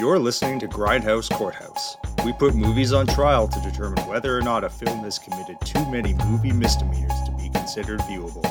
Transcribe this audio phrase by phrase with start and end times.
[0.00, 1.98] You're listening to Grindhouse Courthouse.
[2.24, 5.84] We put movies on trial to determine whether or not a film has committed too
[5.90, 8.42] many movie misdemeanors to be considered viewable.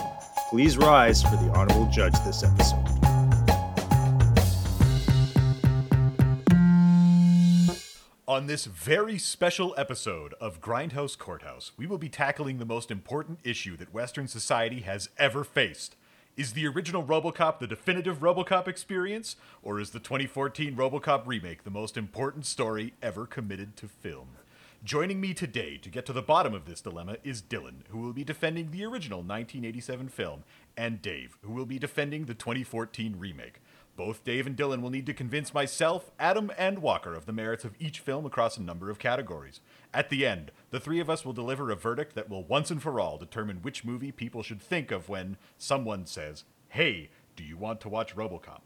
[0.52, 2.86] Please rise for the honorable judge this episode.
[8.28, 13.40] On this very special episode of Grindhouse Courthouse, we will be tackling the most important
[13.44, 15.96] issue that Western society has ever faced.
[16.40, 21.70] Is the original Robocop the definitive Robocop experience, or is the 2014 Robocop remake the
[21.70, 24.30] most important story ever committed to film?
[24.82, 28.14] Joining me today to get to the bottom of this dilemma is Dylan, who will
[28.14, 30.46] be defending the original 1987 film,
[30.78, 33.60] and Dave, who will be defending the 2014 remake.
[34.00, 37.66] Both Dave and Dylan will need to convince myself, Adam, and Walker of the merits
[37.66, 39.60] of each film across a number of categories.
[39.94, 42.82] At the end, the three of us will deliver a verdict that will once and
[42.82, 47.58] for all determine which movie people should think of when someone says, Hey, do you
[47.58, 48.62] want to watch Robocop?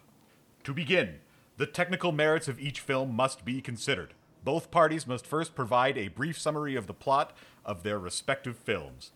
[0.65, 1.15] To begin,
[1.57, 4.13] the technical merits of each film must be considered.
[4.43, 9.09] Both parties must first provide a brief summary of the plot of their respective films.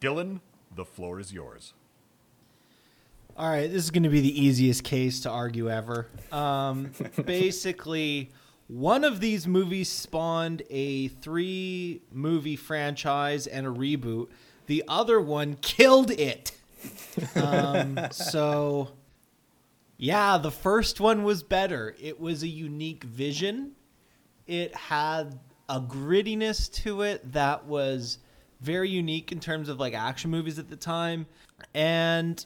[0.00, 0.40] Dylan,
[0.72, 1.74] the floor is yours.
[3.36, 6.06] All right, this is going to be the easiest case to argue ever.
[6.30, 6.92] Um,
[7.24, 8.30] basically,
[8.68, 14.28] one of these movies spawned a three movie franchise and a reboot.
[14.66, 16.52] The other one killed it.
[17.34, 18.90] Um, so,
[19.96, 21.96] yeah, the first one was better.
[22.00, 23.72] It was a unique vision.
[24.46, 28.18] It had a grittiness to it that was
[28.60, 31.26] very unique in terms of like action movies at the time.
[31.74, 32.44] And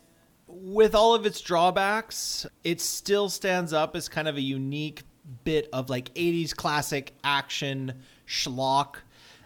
[0.48, 5.02] with all of its drawbacks, it still stands up as kind of a unique
[5.44, 7.92] bit of like 80s classic action
[8.26, 8.96] schlock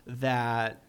[0.07, 0.83] that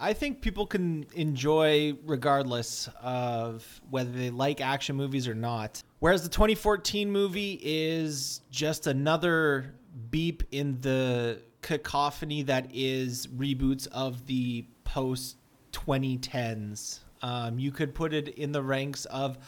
[0.00, 5.82] I think people can enjoy regardless of whether they like action movies or not.
[5.98, 9.74] Whereas the 2014 movie is just another
[10.10, 15.36] beep in the cacophony that is reboots of the post
[15.72, 17.00] 2010s.
[17.22, 19.38] Um, you could put it in the ranks of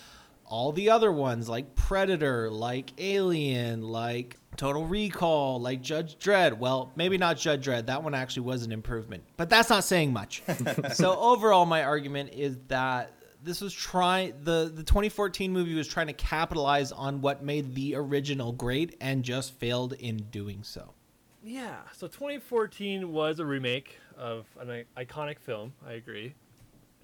[0.45, 6.59] all the other ones like Predator, like Alien, like Total Recall, like Judge Dredd.
[6.59, 7.87] Well, maybe not Judge Dredd.
[7.87, 10.43] That one actually was an improvement, but that's not saying much.
[10.93, 16.09] so overall, my argument is that this was trying the the 2014 movie was trying
[16.09, 20.95] to capitalize on what made the original great and just failed in doing so.
[21.43, 25.73] Yeah, so 2014 was a remake of an iconic film.
[25.87, 26.35] I agree,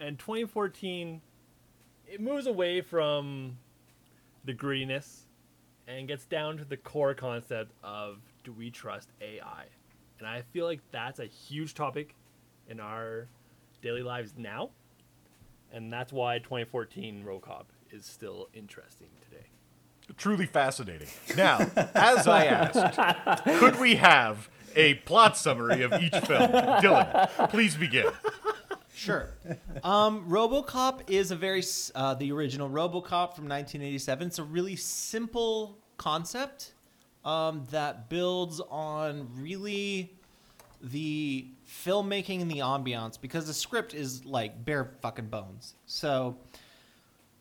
[0.00, 1.20] and 2014
[2.06, 3.58] it moves away from
[4.44, 5.22] the grittiness
[5.88, 9.64] and gets down to the core concept of do we trust AI?
[10.18, 12.14] And I feel like that's a huge topic
[12.68, 13.28] in our
[13.82, 14.70] daily lives now.
[15.72, 19.44] And that's why 2014 Robocop is still interesting today.
[20.16, 21.08] Truly fascinating.
[21.36, 21.58] Now,
[21.94, 26.50] as I asked, could we have a plot summary of each film?
[26.52, 28.06] Dylan, please begin.
[28.96, 29.28] Sure.
[29.84, 31.62] Um, RoboCop is a very
[31.94, 34.28] uh, the original RoboCop from 1987.
[34.28, 36.72] It's a really simple concept
[37.22, 40.14] um, that builds on really
[40.80, 45.74] the filmmaking and the ambiance because the script is like bare fucking bones.
[45.84, 46.36] So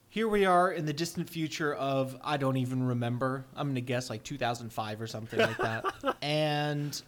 [0.09, 3.45] here we are in the distant future of I don't even remember.
[3.55, 7.01] I'm gonna guess like 2005 or something like that, and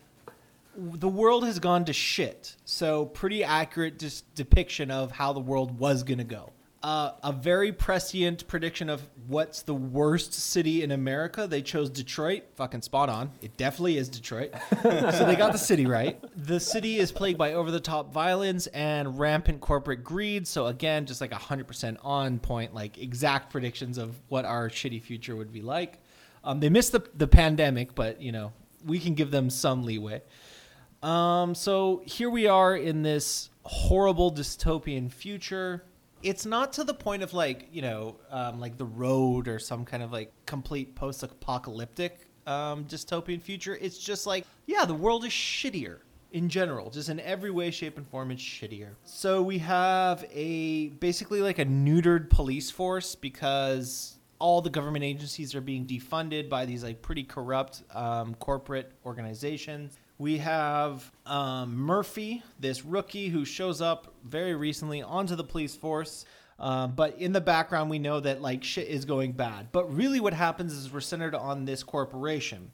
[0.77, 2.55] the world has gone to shit.
[2.65, 6.53] So pretty accurate dis- depiction of how the world was gonna go.
[6.83, 11.47] Uh, a very prescient prediction of what's the worst city in America.
[11.47, 12.43] They chose Detroit.
[12.55, 13.31] Fucking spot on.
[13.41, 14.53] It definitely is Detroit.
[14.83, 16.23] so they got the city right.
[16.35, 20.47] The city is plagued by over the top violence and rampant corporate greed.
[20.47, 25.35] So again, just like 100% on point, like exact predictions of what our shitty future
[25.35, 25.97] would be like.
[26.43, 28.53] Um, they missed the, the pandemic, but you know,
[28.85, 30.21] we can give them some leeway.
[31.03, 35.83] Um, so here we are in this horrible dystopian future.
[36.23, 39.85] It's not to the point of like you know, um, like the road or some
[39.85, 43.77] kind of like complete post-apocalyptic um, dystopian future.
[43.79, 45.99] It's just like yeah, the world is shittier
[46.31, 48.31] in general, just in every way, shape, and form.
[48.31, 48.95] It's shittier.
[49.05, 55.55] So we have a basically like a neutered police force because all the government agencies
[55.55, 59.97] are being defunded by these like pretty corrupt um, corporate organizations.
[60.19, 66.25] We have um, Murphy, this rookie who shows up very recently onto the police force.
[66.59, 69.71] Um, but in the background, we know that like shit is going bad.
[69.71, 72.71] But really, what happens is we're centered on this corporation.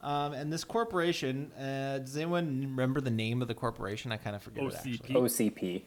[0.00, 4.10] Um, and this corporation, uh, does anyone remember the name of the corporation?
[4.10, 5.14] I kind of forget it actually.
[5.14, 5.82] OCP.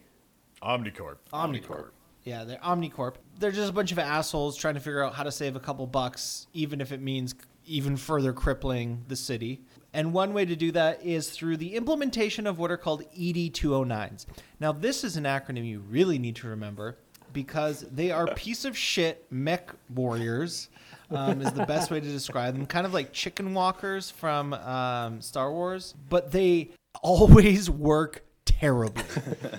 [0.63, 1.18] Omnicorp.
[1.33, 1.89] Omnicorp.
[2.24, 3.15] Yeah, they're Omnicorp.
[3.38, 5.86] They're just a bunch of assholes trying to figure out how to save a couple
[5.86, 9.62] bucks, even if it means even further crippling the city.
[9.95, 13.53] And one way to do that is through the implementation of what are called ED
[13.53, 14.25] 209s.
[14.59, 16.97] Now, this is an acronym you really need to remember
[17.31, 20.68] because they are piece of shit mech warriors,
[21.12, 22.65] um, is the best way to describe them.
[22.65, 26.71] Kind of like chicken walkers from um, Star Wars, but they
[27.01, 29.03] always work terribly.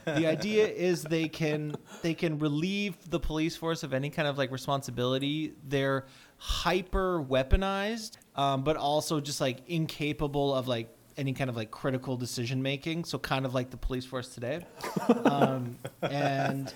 [0.05, 4.37] the idea is they can they can relieve the police force of any kind of
[4.39, 5.55] like responsibility.
[5.65, 6.07] They're
[6.39, 12.17] hyper weaponized, um, but also just like incapable of like any kind of like critical
[12.17, 13.05] decision making.
[13.05, 14.67] So kind of like the police force today,
[15.25, 16.73] um, and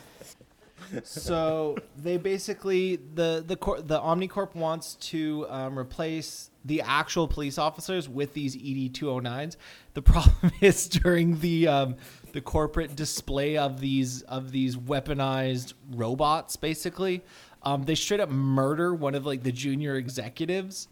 [1.04, 7.58] so they basically the the cor- the Omnicorp wants to um, replace the actual police
[7.58, 9.56] officers with these ED 209s.
[9.94, 11.96] The problem is during the um,
[12.32, 17.22] the corporate display of these of these weaponized robots, basically,
[17.62, 20.88] um, they straight up murder one of like the junior executives.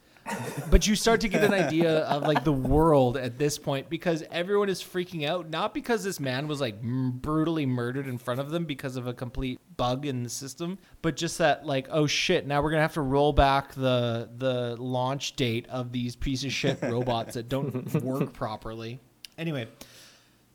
[0.71, 4.23] But you start to get an idea of like the world at this point because
[4.31, 8.39] everyone is freaking out not because this man was like m- brutally murdered in front
[8.39, 12.07] of them because of a complete bug in the system but just that like oh
[12.07, 16.45] shit now we're gonna have to roll back the the launch date of these piece
[16.45, 19.01] of shit robots that don't work properly.
[19.39, 19.67] Anyway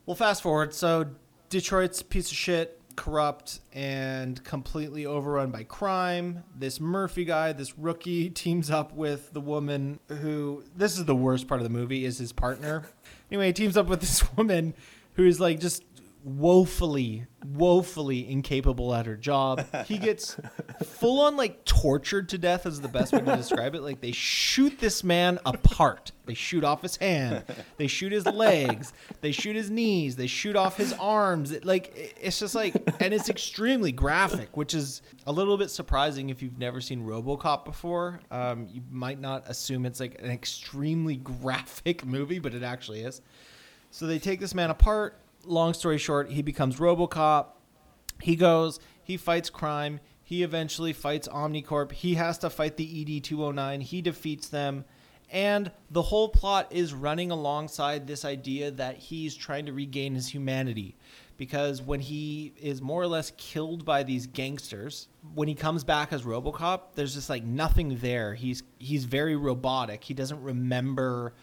[0.06, 0.74] well fast forward.
[0.74, 1.08] So
[1.50, 6.44] detroit's piece of shit corrupt and completely overrun by crime.
[6.58, 11.48] This Murphy guy, this rookie, teams up with the woman who this is the worst
[11.48, 12.84] part of the movie is his partner.
[13.32, 14.74] Anyway, he teams up with this woman
[15.14, 15.84] who is like just
[16.24, 19.66] woefully, woefully incapable at her job.
[19.86, 20.38] He gets
[20.84, 23.82] full on like tortured to death is the best way to describe it.
[23.82, 26.12] Like they shoot this man apart.
[26.26, 27.44] They shoot off his hand.
[27.78, 28.94] They shoot his legs.
[29.22, 30.16] They shoot his knees.
[30.16, 31.52] They shoot off his arms.
[31.52, 36.30] It, like it's just like, and it's extremely graphic, which is a little bit surprising
[36.30, 38.22] if you've never seen RoboCop before.
[38.32, 43.22] Um, you might not assume it's like an extremely graphic movie, but it actually is.
[43.92, 47.48] So they take this man apart long story short, he becomes RoboCop.
[48.22, 50.00] He goes, he fights crime.
[50.24, 51.92] He eventually fights Omnicorp.
[51.92, 53.82] He has to fight the ED 209.
[53.82, 54.86] He defeats them.
[55.30, 60.28] And the whole plot is running alongside this idea that he's trying to regain his
[60.28, 60.96] humanity.
[61.38, 66.14] Because when he is more or less killed by these gangsters, when he comes back
[66.14, 68.36] as RoboCop, there's just like nothing there.
[68.36, 70.04] He's he's very robotic.
[70.04, 71.34] He doesn't remember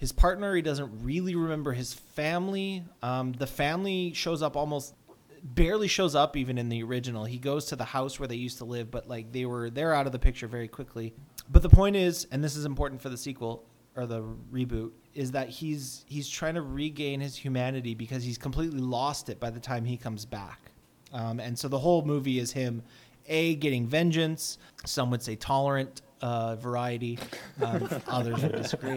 [0.00, 0.54] his partner.
[0.56, 2.82] He doesn't really remember his family.
[3.02, 4.94] Um, the family shows up almost
[5.42, 7.26] barely shows up even in the original.
[7.26, 9.94] He goes to the house where they used to live, but like they were they're
[9.94, 11.12] out of the picture very quickly.
[11.50, 13.62] But the point is, and this is important for the sequel
[13.94, 18.80] or the reboot, is that he's he's trying to regain his humanity because he's completely
[18.80, 20.70] lost it by the time he comes back.
[21.12, 22.82] Um, and so the whole movie is him,
[23.26, 24.56] a getting vengeance.
[24.86, 27.18] Some would say tolerant uh, variety.
[27.62, 28.96] Um, others would disagree.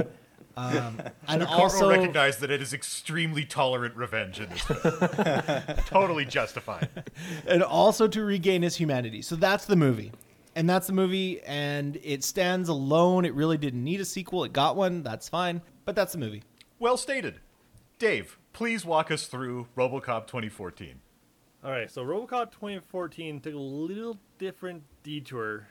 [0.55, 4.61] Um, and The court also, will recognize that it is extremely tolerant revenge in this
[4.61, 5.77] film.
[5.87, 6.89] totally justified.
[7.47, 9.21] and also to regain his humanity.
[9.21, 10.11] So that's the movie.
[10.55, 13.25] And that's the movie, and it stands alone.
[13.25, 14.43] It really didn't need a sequel.
[14.43, 15.01] It got one.
[15.01, 15.61] That's fine.
[15.85, 16.43] But that's the movie.
[16.77, 17.39] Well stated.
[17.97, 20.99] Dave, please walk us through RoboCop 2014.
[21.63, 25.67] All right, so RoboCop 2014 took a little different detour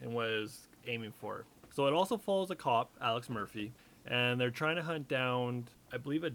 [0.00, 1.44] in what it was aiming for.
[1.70, 3.72] So it also follows a cop, Alex Murphy,
[4.06, 6.32] and they're trying to hunt down, I believe, a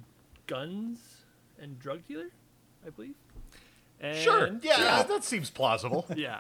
[0.48, 1.00] guns
[1.62, 2.30] and drug dealer,
[2.86, 3.16] I believe.
[4.00, 4.50] And, Sure.
[4.62, 6.06] Yeah, that seems plausible.
[6.16, 6.40] yeah.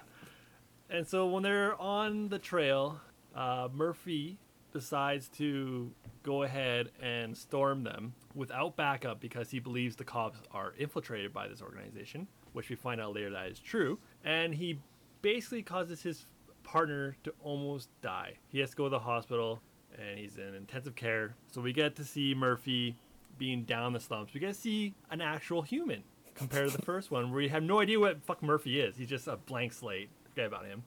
[0.90, 3.00] And so when they're on the trail,
[3.36, 4.38] uh, Murphy
[4.72, 5.92] decides to
[6.24, 11.48] go ahead and storm them without backup because he believes the cops are infiltrated by
[11.48, 14.00] this organization, which we find out later that is true.
[14.24, 14.80] And he
[15.22, 16.26] basically causes his
[16.64, 18.34] partner to almost die.
[18.48, 19.62] He has to go to the hospital
[20.00, 21.36] and he's in intensive care.
[21.52, 22.96] So we get to see Murphy
[23.38, 24.34] being down the slumps.
[24.34, 26.04] We get to see an actual human
[26.36, 28.96] compared to the first one where you have no idea what fuck Murphy is.
[28.96, 30.10] He's just a blank slate.
[30.30, 30.84] Forget about him.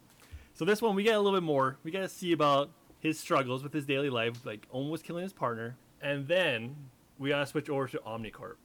[0.55, 1.79] So this one we get a little bit more.
[1.83, 5.33] We get to see about his struggles with his daily life, like almost killing his
[5.33, 6.77] partner, and then
[7.19, 8.57] we gotta switch over to Omnicorp.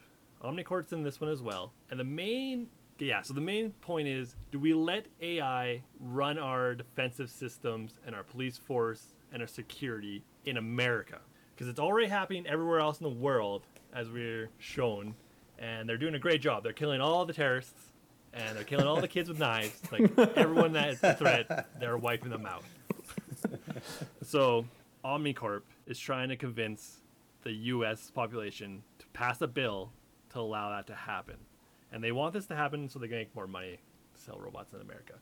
[0.43, 2.67] Omnicorp's in this one as well, and the main
[2.99, 3.21] yeah.
[3.21, 8.23] So the main point is, do we let AI run our defensive systems and our
[8.23, 11.19] police force and our security in America?
[11.53, 15.15] Because it's already happening everywhere else in the world, as we're shown,
[15.57, 16.63] and they're doing a great job.
[16.63, 17.91] They're killing all the terrorists,
[18.34, 19.81] and they're killing all the kids with knives.
[19.91, 22.63] Like everyone that is a threat, they're wiping them out.
[24.24, 24.65] So
[25.05, 26.98] Omnicorp is trying to convince
[27.43, 28.12] the U.S.
[28.12, 29.91] population to pass a bill
[30.31, 31.38] to allow that to happen,
[31.93, 33.79] and they want this to happen so they can make more money
[34.15, 35.13] sell robots in America.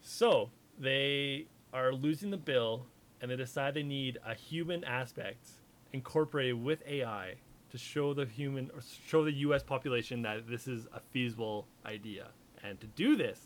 [0.00, 2.86] So they are losing the bill
[3.20, 5.48] and they decide they need a human aspect
[5.92, 7.34] incorporated with AI
[7.70, 9.62] to show the human or show the U.S.
[9.62, 12.28] population that this is a feasible idea.
[12.62, 13.40] And to do this,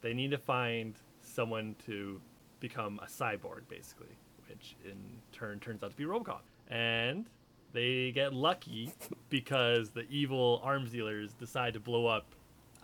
[0.00, 2.20] they need to find someone to
[2.60, 4.16] become a cyborg, basically,
[4.48, 4.96] which in
[5.32, 6.40] turn turns out to be Robocop.
[6.68, 7.26] And
[7.72, 8.92] they get lucky
[9.28, 12.26] because the evil arms dealers decide to blow up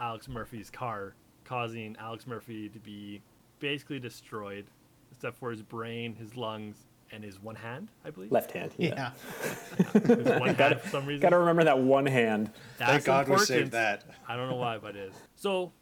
[0.00, 3.22] Alex Murphy's car, causing Alex Murphy to be
[3.58, 4.66] basically destroyed,
[5.20, 8.32] except for his brain, his lungs, and his one hand, I believe.
[8.32, 8.72] Left hand.
[8.78, 9.10] Yeah.
[9.92, 11.20] His one hand for some reason.
[11.20, 12.50] Got to remember that one hand.
[12.78, 14.04] That's Thank God we saved that.
[14.26, 15.14] I don't know why, but it is.
[15.36, 15.72] So,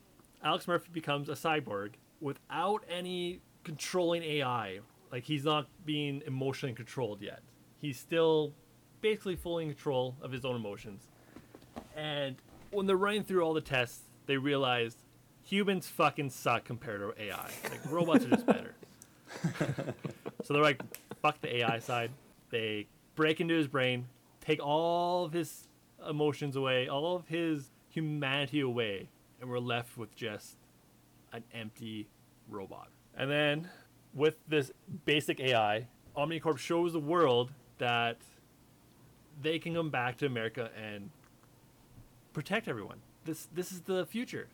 [0.42, 4.80] Alex Murphy becomes a cyborg without any controlling AI.
[5.12, 7.40] Like he's not being emotionally controlled yet.
[7.80, 8.54] He's still
[9.00, 11.06] basically fully in control of his own emotions.
[11.94, 12.34] And
[12.72, 14.96] when they're running through all the tests, they realize
[15.44, 17.50] humans fucking suck compared to AI.
[17.70, 18.74] Like robots are just better.
[20.44, 20.80] so they're like,
[21.22, 22.10] fuck the AI side.
[22.50, 24.06] They break into his brain,
[24.40, 25.68] take all of his
[26.08, 29.08] emotions away, all of his humanity away,
[29.40, 30.56] and we're left with just
[31.32, 32.08] an empty
[32.48, 32.88] robot.
[33.16, 33.68] And then
[34.14, 34.70] with this
[35.04, 38.18] basic AI, Omnicorp shows the world that
[39.42, 41.10] they can come back to America and
[42.32, 42.98] protect everyone.
[43.24, 44.48] This this is the future.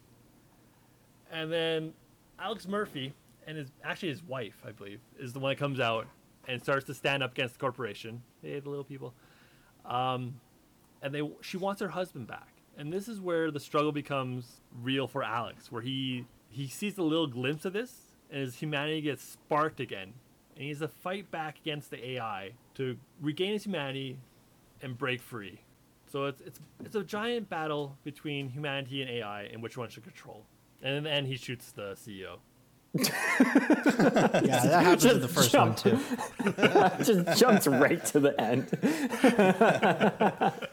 [1.30, 1.92] And then
[2.38, 3.14] Alex Murphy
[3.46, 6.06] and his actually his wife, I believe, is the one that comes out
[6.48, 8.22] and starts to stand up against the corporation.
[8.42, 9.14] Hey, the little people.
[9.84, 10.40] Um,
[11.02, 12.48] and they she wants her husband back.
[12.76, 17.02] And this is where the struggle becomes real for Alex, where he he sees a
[17.02, 20.14] little glimpse of this, and his humanity gets sparked again,
[20.54, 24.18] and he has to fight back against the AI to regain his humanity
[24.82, 25.60] and break free.
[26.10, 30.04] So it's it's it's a giant battle between humanity and AI, and which one should
[30.04, 30.44] control.
[30.82, 32.38] And in the end, he shoots the CEO.
[34.44, 35.84] Yeah, that happens in the first jump.
[35.84, 37.04] one too.
[37.04, 38.68] Just jumps right to the end.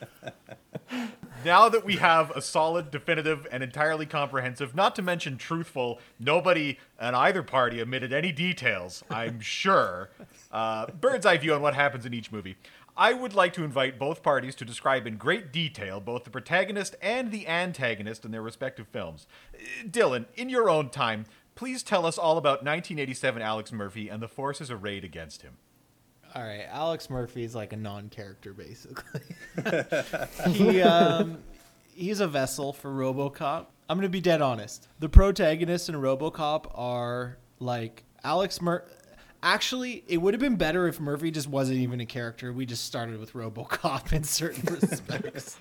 [1.43, 6.77] Now that we have a solid, definitive, and entirely comprehensive, not to mention truthful, nobody
[6.99, 10.11] on either party omitted any details, I'm sure,
[10.51, 12.57] uh, bird's eye view on what happens in each movie.
[12.95, 16.95] I would like to invite both parties to describe in great detail both the protagonist
[17.01, 19.25] and the antagonist in their respective films.
[19.55, 21.25] Uh, Dylan, in your own time,
[21.61, 25.57] please tell us all about 1987 Alex Murphy and the forces arrayed against him.
[26.33, 29.21] All right, Alex Murphy is like a non-character basically.
[30.47, 31.37] he um,
[31.93, 33.67] he's a vessel for RoboCop.
[33.87, 34.87] I'm gonna be dead honest.
[35.01, 38.83] The protagonists in RoboCop are like Alex Mur.
[39.43, 42.51] Actually, it would have been better if Murphy just wasn't even a character.
[42.51, 45.59] We just started with RoboCop in certain respects.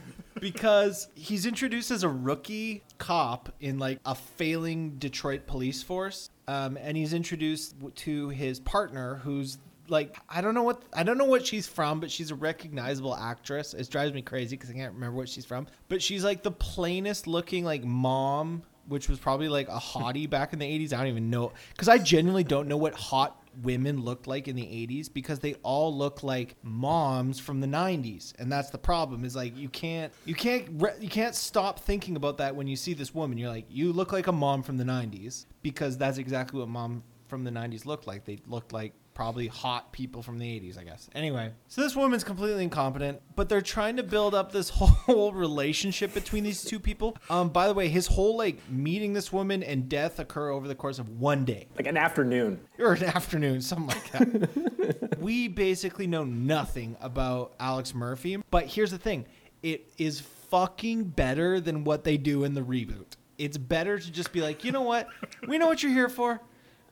[0.40, 6.76] because he's introduced as a rookie cop in like a failing Detroit police force, um,
[6.76, 11.24] and he's introduced to his partner, who's like I don't know what I don't know
[11.24, 13.74] what she's from, but she's a recognizable actress.
[13.74, 15.66] It drives me crazy because I can't remember what she's from.
[15.88, 20.52] But she's like the plainest looking like mom, which was probably like a hottie back
[20.52, 20.92] in the '80s.
[20.92, 24.56] I don't even know because I genuinely don't know what hot women looked like in
[24.56, 29.24] the 80s because they all look like moms from the 90s and that's the problem
[29.24, 30.68] is like you can't you can't
[31.00, 33.38] you can't stop thinking about that when you see this woman.
[33.38, 37.02] You're like you look like a mom from the 90s because that's exactly what mom
[37.28, 38.24] from the 90s looked like.
[38.24, 42.22] They looked like probably hot people from the 80s i guess anyway so this woman's
[42.22, 47.16] completely incompetent but they're trying to build up this whole relationship between these two people
[47.30, 50.74] um by the way his whole like meeting this woman and death occur over the
[50.74, 52.60] course of one day Like an afternoon.
[52.78, 55.18] or an afternoon, something like that.
[55.18, 59.24] we basically know nothing about Alex Murphy, but here's the thing
[59.62, 63.16] it is fucking better than what they do in the reboot.
[63.38, 65.08] It's better to just be like, you know what?
[65.48, 66.40] We know what you're here for.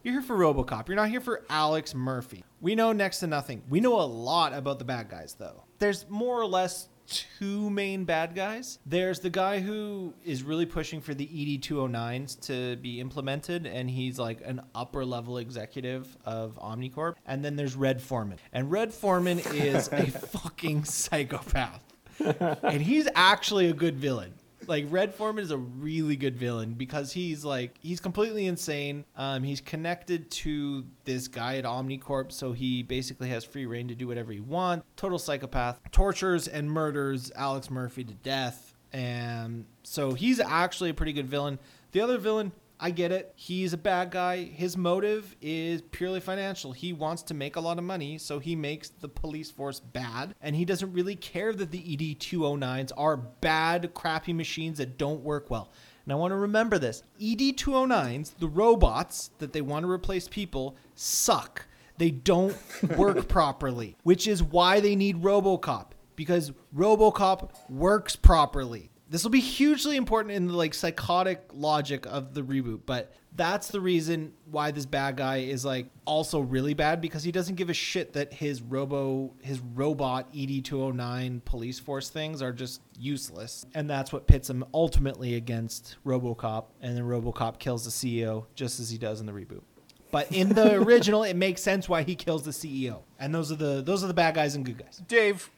[0.04, 0.87] You're here for Robocop.
[0.87, 2.44] You're not here for Alex Murphy.
[2.61, 3.62] We know next to nothing.
[3.70, 5.64] We know a lot about the bad guys, though.
[5.78, 8.80] There's more or less two main bad guys.
[8.84, 13.88] There's the guy who is really pushing for the E ED209s to be implemented, and
[13.88, 17.14] he's like an upper level executive of Omnicorp.
[17.25, 18.37] And then there's Red Forman.
[18.52, 21.82] And Red Forman is a fucking psychopath.
[22.20, 24.34] And he's actually a good villain.
[24.68, 29.04] Like Red Forman is a really good villain because he's like he's completely insane.
[29.16, 33.94] Um, he's connected to this guy at Omnicorp, so he basically has free reign to
[33.94, 34.87] do whatever he wants.
[34.97, 41.12] Total psychopath, tortures and murders Alex Murphy to death, and so he's actually a pretty
[41.12, 41.59] good villain.
[41.92, 42.52] The other villain,
[42.85, 43.33] I get it.
[43.35, 44.45] He's a bad guy.
[44.45, 46.73] His motive is purely financial.
[46.73, 50.35] He wants to make a lot of money, so he makes the police force bad.
[50.43, 55.23] And he doesn't really care that the ED 209s are bad, crappy machines that don't
[55.23, 55.73] work well.
[56.05, 60.29] And I want to remember this ED 209s, the robots that they want to replace
[60.29, 61.64] people, suck.
[61.97, 62.55] They don't
[62.99, 68.91] work properly, which is why they need Robocop because Robocop works properly.
[69.14, 73.68] This will be hugely important in the like psychotic logic of the reboot, but that's
[73.68, 77.71] the reason why this bad guy is like also really bad because he doesn't give
[77.71, 83.64] a shit that his robo his robot E ED209 police force things are just useless.
[83.73, 88.80] And that's what pits him ultimately against RoboCop and then RoboCop kills the CEO just
[88.80, 89.62] as he does in the reboot.
[90.11, 93.02] But in the original it makes sense why he kills the CEO.
[93.21, 95.00] And those are the those are the bad guys and good guys.
[95.06, 95.52] Dave.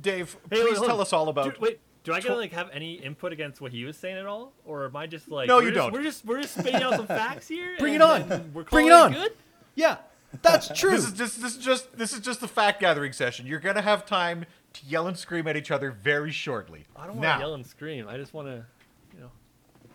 [0.00, 1.54] Dave, Hey, please hold tell us all about.
[1.54, 4.16] Do, wait, do I get to like have any input against what he was saying
[4.16, 5.48] at all, or am I just like?
[5.48, 5.92] No, we're you just- don't.
[5.92, 7.76] We're just we're just spitting out some facts here.
[7.78, 8.52] Bring it on.
[8.54, 9.12] We're Bring it on.
[9.12, 9.32] Good.
[9.74, 9.96] Yeah.
[10.42, 10.92] That's true.
[10.92, 13.46] This is just this is just this is just the fact gathering session.
[13.46, 16.84] You're gonna have time to yell and scream at each other very shortly.
[16.96, 18.06] I don't want to yell and scream.
[18.08, 18.64] I just want to,
[19.12, 19.30] you know,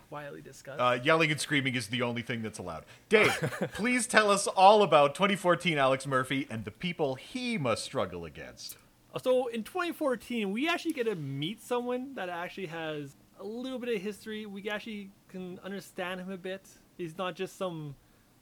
[0.09, 0.75] quietly discuss.
[0.77, 2.83] uh, yelling and screaming is the only thing that's allowed.
[3.07, 3.31] Dave,
[3.73, 8.75] please tell us all about 2014 Alex Murphy and the people he must struggle against.
[9.21, 13.95] So in 2014, we actually get to meet someone that actually has a little bit
[13.95, 14.45] of history.
[14.45, 16.67] We actually can understand him a bit.
[16.97, 17.95] He's not just some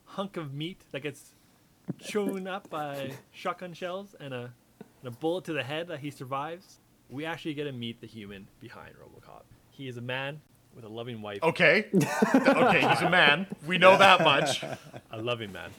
[0.06, 1.36] hunk of meat that gets
[2.00, 4.54] chewn up by shotgun shells and a,
[5.02, 6.80] and a bullet to the head that he survives.
[7.10, 9.44] We actually get to meet the human behind RoboCop.
[9.70, 10.42] He is a man
[10.76, 11.44] with a loving wife.
[11.44, 11.86] Okay,
[12.36, 13.46] okay, he's a man.
[13.68, 14.64] We know that much.
[15.12, 15.70] a loving man.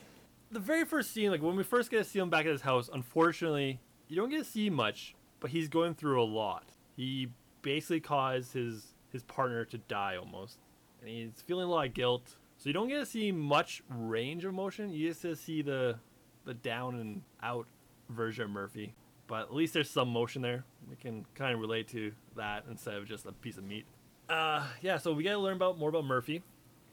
[0.53, 2.61] The very first scene, like when we first get to see him back at his
[2.61, 6.65] house, unfortunately, you don't get to see much, but he's going through a lot.
[6.97, 7.29] He
[7.63, 10.59] basically caused his his partner to die almost,
[11.01, 12.37] and he's feeling a lot of guilt.
[12.57, 14.91] So you don't get to see much range of emotion.
[14.91, 15.99] You just get to see the
[16.45, 17.67] the down and out
[18.09, 18.95] version of Murphy.
[19.27, 20.65] But at least there's some motion there.
[20.89, 23.87] We can kind of relate to that instead of just a piece of meat.
[24.29, 26.43] Uh, yeah, so we got to learn about more about Murphy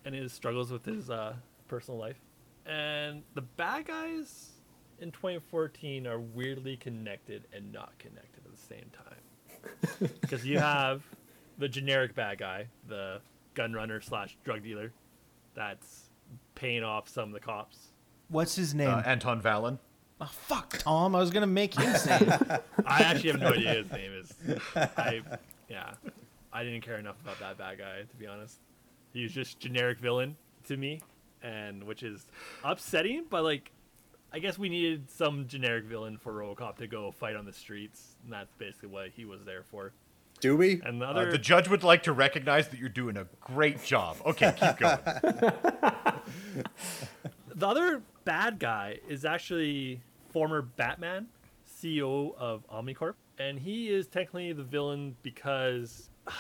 [0.06, 1.36] and his struggles with his uh,
[1.68, 2.20] personal life.
[2.66, 4.51] And the bad guys
[5.02, 10.10] in 2014 are weirdly connected and not connected at the same time.
[10.22, 11.04] Because you have
[11.60, 13.22] the generic bad guy, the
[13.54, 14.92] gun runner slash drug dealer,
[15.54, 16.10] that's
[16.56, 17.78] paying off some of the cops.
[18.30, 18.90] What's his name?
[18.90, 19.78] Uh, Anton Valen.
[20.20, 21.16] oh, fuck, Tom.
[21.16, 22.64] I was going to make him say it.
[22.86, 24.34] I actually have no idea his name is.
[24.98, 25.22] I
[25.70, 25.94] yeah,
[26.52, 28.60] I didn't care enough about that bad guy to be honest.
[29.14, 31.02] He was just generic villain to me,
[31.44, 32.26] and which is
[32.64, 33.26] upsetting.
[33.30, 33.72] But like,
[34.34, 38.16] I guess we needed some generic villain for RoboCop to go fight on the streets,
[38.24, 39.92] and that's basically what he was there for.
[40.40, 40.82] Do we?
[40.84, 44.18] And the Uh, the judge would like to recognize that you're doing a great job.
[44.26, 44.98] Okay, keep going.
[47.54, 51.28] the other bad guy is actually former Batman,
[51.70, 56.10] CEO of Omnicorp, and he is technically the villain because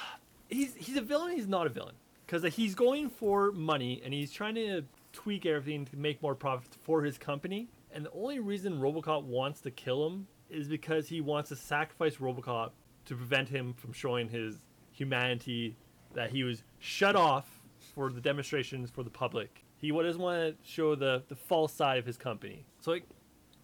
[0.49, 1.35] he's he's a villain.
[1.35, 5.85] He's not a villain because he's going for money and he's trying to tweak everything
[5.85, 7.67] to make more profit for his company.
[7.93, 12.17] And the only reason RoboCop wants to kill him is because he wants to sacrifice
[12.17, 12.71] RoboCop
[13.05, 14.57] to prevent him from showing his
[14.91, 15.75] humanity
[16.13, 17.61] that he was shut off
[17.95, 19.65] for the demonstrations for the public.
[19.77, 22.65] He doesn't want to show the, the false side of his company.
[22.79, 23.05] So like,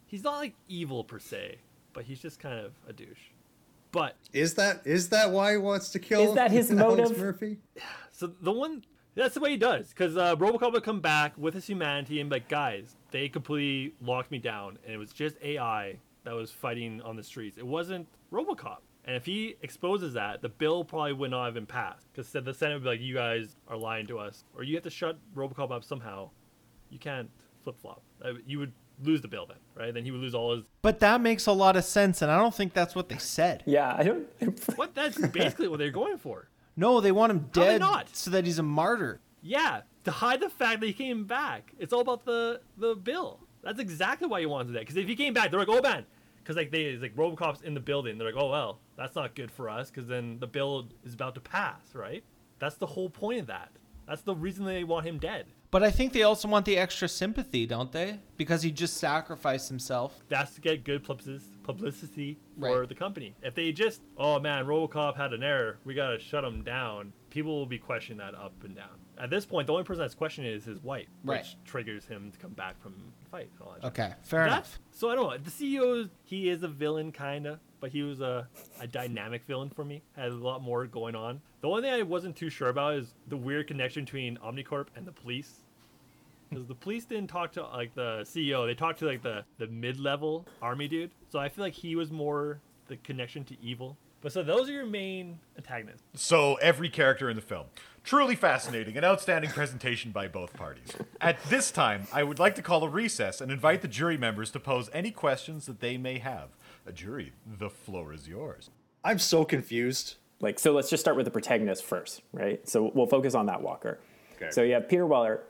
[0.05, 1.57] he's not like evil per se,
[1.93, 3.29] but he's just kind of a douche.
[3.91, 6.27] But Is that is that why he wants to kill?
[6.29, 7.17] Is that his Alex motive?
[7.17, 7.57] Murphy?
[8.11, 8.83] So the one
[9.15, 12.29] that's the way he does, because uh, RoboCop would come back with his humanity and
[12.29, 16.51] be like, guys, they completely locked me down, and it was just AI that was
[16.51, 17.57] fighting on the streets.
[17.57, 18.77] It wasn't RoboCop.
[19.05, 22.53] And if he exposes that, the bill probably would not have been passed, because the
[22.53, 25.17] Senate would be like, you guys are lying to us, or you have to shut
[25.35, 26.29] RoboCop up somehow.
[26.89, 27.29] You can't
[27.63, 28.01] flip flop.
[28.23, 29.93] Uh, You would lose the bill then, right?
[29.93, 30.65] Then he would lose all his.
[30.81, 33.63] But that makes a lot of sense, and I don't think that's what they said.
[33.65, 34.27] Yeah, I don't.
[34.75, 34.93] What?
[34.93, 36.49] That's basically what they're going for.
[36.75, 38.13] No, they want him dead not?
[38.15, 39.19] so that he's a martyr.
[39.41, 41.73] Yeah, to hide the fact that he came back.
[41.77, 43.41] It's all about the the bill.
[43.61, 44.79] That's exactly why he wanted that.
[44.79, 46.05] Because if he came back, they're like, oh man,
[46.37, 48.17] because like they it's like RoboCop's in the building.
[48.17, 49.89] They're like, oh well, that's not good for us.
[49.91, 52.23] Because then the bill is about to pass, right?
[52.59, 53.69] That's the whole point of that.
[54.07, 55.47] That's the reason they want him dead.
[55.69, 58.21] But I think they also want the extra sympathy, don't they?
[58.37, 60.17] Because he just sacrificed himself.
[60.29, 62.87] That's to get good publicity publicity for Right.
[62.89, 63.35] the company.
[63.43, 67.11] If they just, oh man, RoboCop had an error, we gotta shut him down.
[67.29, 68.97] People will be questioning that up and down.
[69.19, 71.39] At this point, the only person that's questioning is his wife, Right.
[71.39, 73.49] which triggers him to come back from the fight.
[73.53, 73.91] and all that jazz.
[73.91, 74.79] Okay, fair That- enough.
[74.91, 75.37] So I don't know.
[75.37, 78.47] The CEO, he is a villain, kinda, but he was a,
[78.79, 80.01] a dynamic villain for me.
[80.15, 81.41] Had a lot more going on.
[81.61, 85.05] The only thing I wasn't too sure about is the weird connection between Omnicorp and
[85.07, 85.63] the police.
[86.49, 89.67] Because the police didn't talk to like the CEO, they talked to like the the
[89.67, 91.11] mid level army dude.
[91.29, 93.97] So I feel like he was more the connection to evil.
[94.21, 96.03] But so those are your main antagonists.
[96.15, 97.67] So every character in the film.
[98.03, 100.95] Truly fascinating and outstanding presentation by both parties.
[101.19, 104.49] At this time, I would like to call a recess and invite the jury members
[104.51, 106.49] to pose any questions that they may have.
[106.85, 108.69] A jury, the floor is yours.
[109.03, 110.15] I'm so confused.
[110.39, 112.67] Like, so let's just start with the protagonist first, right?
[112.67, 113.99] So we'll focus on that Walker.
[114.37, 114.51] Okay.
[114.51, 115.41] So you have Peter Weller.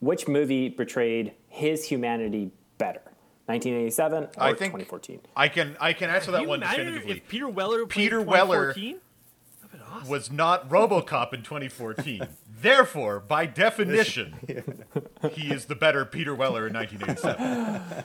[0.00, 3.00] Which movie portrayed his humanity better?
[3.46, 5.20] 1987 or I think 2014?
[5.36, 7.12] I can I can answer that one definitively.
[7.12, 9.00] if Peter Weller Peter Weller 2014?
[9.60, 10.08] That'd been awesome.
[10.08, 12.28] was not RoboCop in 2014.
[12.60, 14.36] Therefore, by definition,
[15.32, 18.04] he is the better Peter Weller in 1987.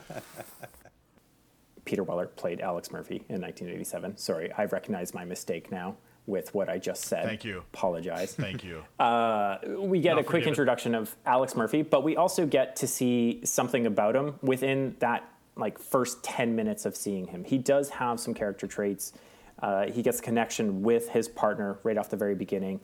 [1.86, 4.18] Peter Weller played Alex Murphy in 1987.
[4.18, 5.96] Sorry, I recognize my mistake now
[6.30, 7.24] with what I just said.
[7.24, 7.58] Thank you.
[7.74, 8.34] Apologize.
[8.34, 8.84] Thank you.
[9.78, 13.40] we get Not a quick introduction of Alex Murphy, but we also get to see
[13.44, 17.44] something about him within that like first 10 minutes of seeing him.
[17.44, 19.12] He does have some character traits.
[19.60, 22.80] Uh, he gets connection with his partner right off the very beginning.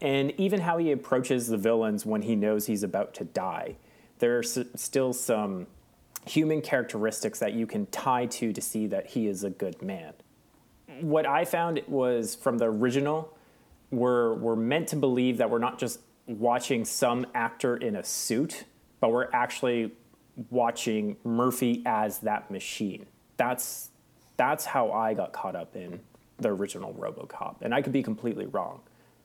[0.00, 3.76] And even how he approaches the villains when he knows he's about to die.
[4.18, 5.66] There's still some
[6.26, 10.12] human characteristics that you can tie to to see that he is a good man.
[11.00, 13.36] What I found was from the original,
[13.90, 18.64] we're, we're meant to believe that we're not just watching some actor in a suit,
[19.00, 19.92] but we're actually
[20.50, 23.06] watching Murphy as that machine.
[23.36, 23.90] That's,
[24.36, 26.00] that's how I got caught up in
[26.38, 27.56] the original Robocop.
[27.62, 28.80] And I could be completely wrong.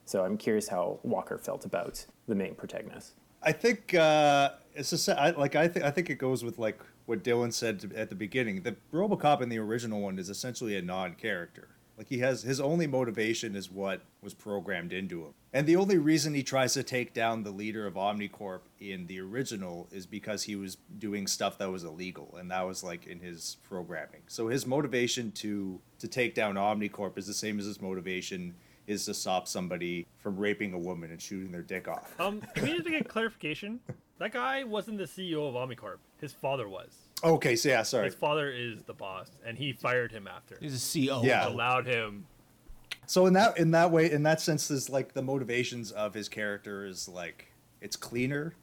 [0.06, 3.14] So I'm curious how Walker felt about the main protagonist.
[3.42, 6.80] I think uh, it's just I, like I think I think it goes with like
[7.06, 8.62] what Dylan said at the beginning.
[8.62, 11.70] The RoboCop in the original one is essentially a non-character.
[11.98, 15.98] Like he has his only motivation is what was programmed into him, and the only
[15.98, 20.44] reason he tries to take down the leader of Omnicorp in the original is because
[20.44, 24.24] he was doing stuff that was illegal, and that was like in his programming.
[24.28, 28.56] So his motivation to to take down Omnicorp is the same as his motivation
[28.88, 32.14] is to stop somebody from raping a woman and shooting their dick off.
[32.20, 33.80] Um, can we to get clarification?
[34.20, 35.98] That guy wasn't the CEO of Omnicorp.
[36.22, 36.90] His father was.
[37.24, 38.06] Okay, so yeah, sorry.
[38.06, 40.58] His father is the boss, and he fired him after.
[40.60, 41.24] He's a CEO.
[41.24, 41.48] Yeah.
[41.48, 42.26] Allowed him.
[43.08, 46.30] So in that in that way, in that sense, is like the motivations of his
[46.30, 48.56] character is like it's cleaner.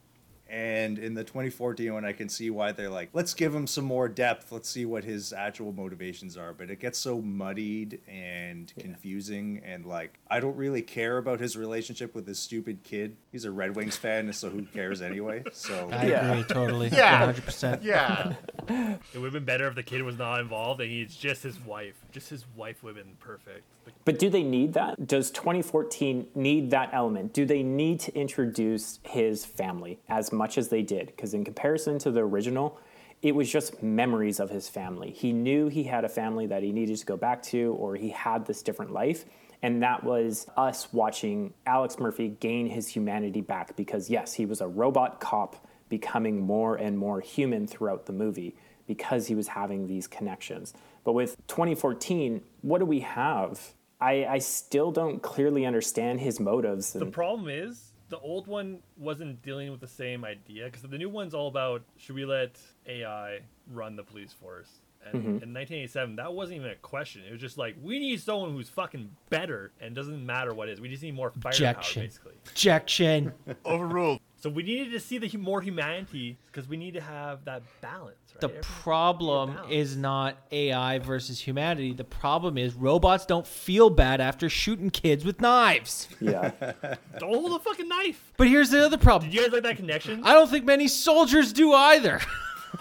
[0.53, 3.87] And in the 2014 one, I can see why they're like, let's give him some
[3.87, 4.53] more depth.
[4.53, 6.53] Let's see what his actual motivations are.
[6.53, 11.57] But it gets so muddied and confusing, and like I don't really care about his
[11.57, 13.17] relationship with this stupid kid.
[13.33, 15.43] He's a Red Wings fan, so who cares anyway?
[15.53, 16.31] So I Yeah.
[16.33, 16.89] agree totally.
[16.89, 17.33] Yeah.
[17.33, 17.83] 100%.
[17.83, 18.35] Yeah.
[18.69, 21.59] It would have been better if the kid was not involved and he's just his
[21.65, 21.95] wife.
[22.13, 23.63] Just his wife would have been perfect.
[24.05, 25.07] But do they need that?
[25.09, 27.33] Does 2014 need that element?
[27.33, 31.07] Do they need to introduce his family as much as they did?
[31.07, 32.79] Because in comparison to the original,
[33.23, 35.11] it was just memories of his family.
[35.11, 38.11] He knew he had a family that he needed to go back to, or he
[38.11, 39.25] had this different life.
[39.63, 44.61] And that was us watching Alex Murphy gain his humanity back because, yes, he was
[44.61, 48.57] a robot cop becoming more and more human throughout the movie
[48.89, 50.75] because he was having these connections.
[51.05, 53.73] But with 2014, what do we have?
[54.01, 56.93] I, I still don't clearly understand his motives.
[56.93, 61.09] the problem is the old one wasn't dealing with the same idea because the new
[61.09, 63.39] one's all about should we let AI
[63.73, 64.69] run the police force?
[65.07, 65.29] And mm-hmm.
[65.29, 67.23] in 1987, that wasn't even a question.
[67.27, 70.73] It was just like we need someone who's fucking better, and doesn't matter what it
[70.73, 70.81] is.
[70.81, 72.03] We just need more firepower, Objection.
[72.03, 72.35] basically.
[72.49, 73.33] Objection.
[73.65, 74.21] Overruled.
[74.43, 78.17] So we needed to see the more humanity because we need to have that balance.
[78.35, 78.41] Right?
[78.41, 79.73] The Everything- problem balance.
[79.73, 81.93] is not AI versus humanity.
[81.93, 86.09] The problem is robots don't feel bad after shooting kids with knives.
[86.21, 86.51] yeah.
[87.21, 88.33] don't hold a fucking knife.
[88.37, 89.31] But here's the other problem.
[89.31, 90.25] Did you guys like that connection?
[90.25, 92.21] I don't think many soldiers do either.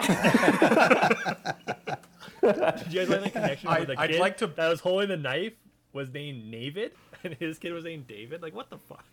[0.00, 0.08] Did
[2.92, 3.68] you guys like that connection?
[3.68, 5.52] I- where the I'd kid like to- that was holding the knife
[5.92, 6.90] was named Navid,
[7.24, 8.42] and his kid was named David.
[8.42, 9.04] Like what the fuck?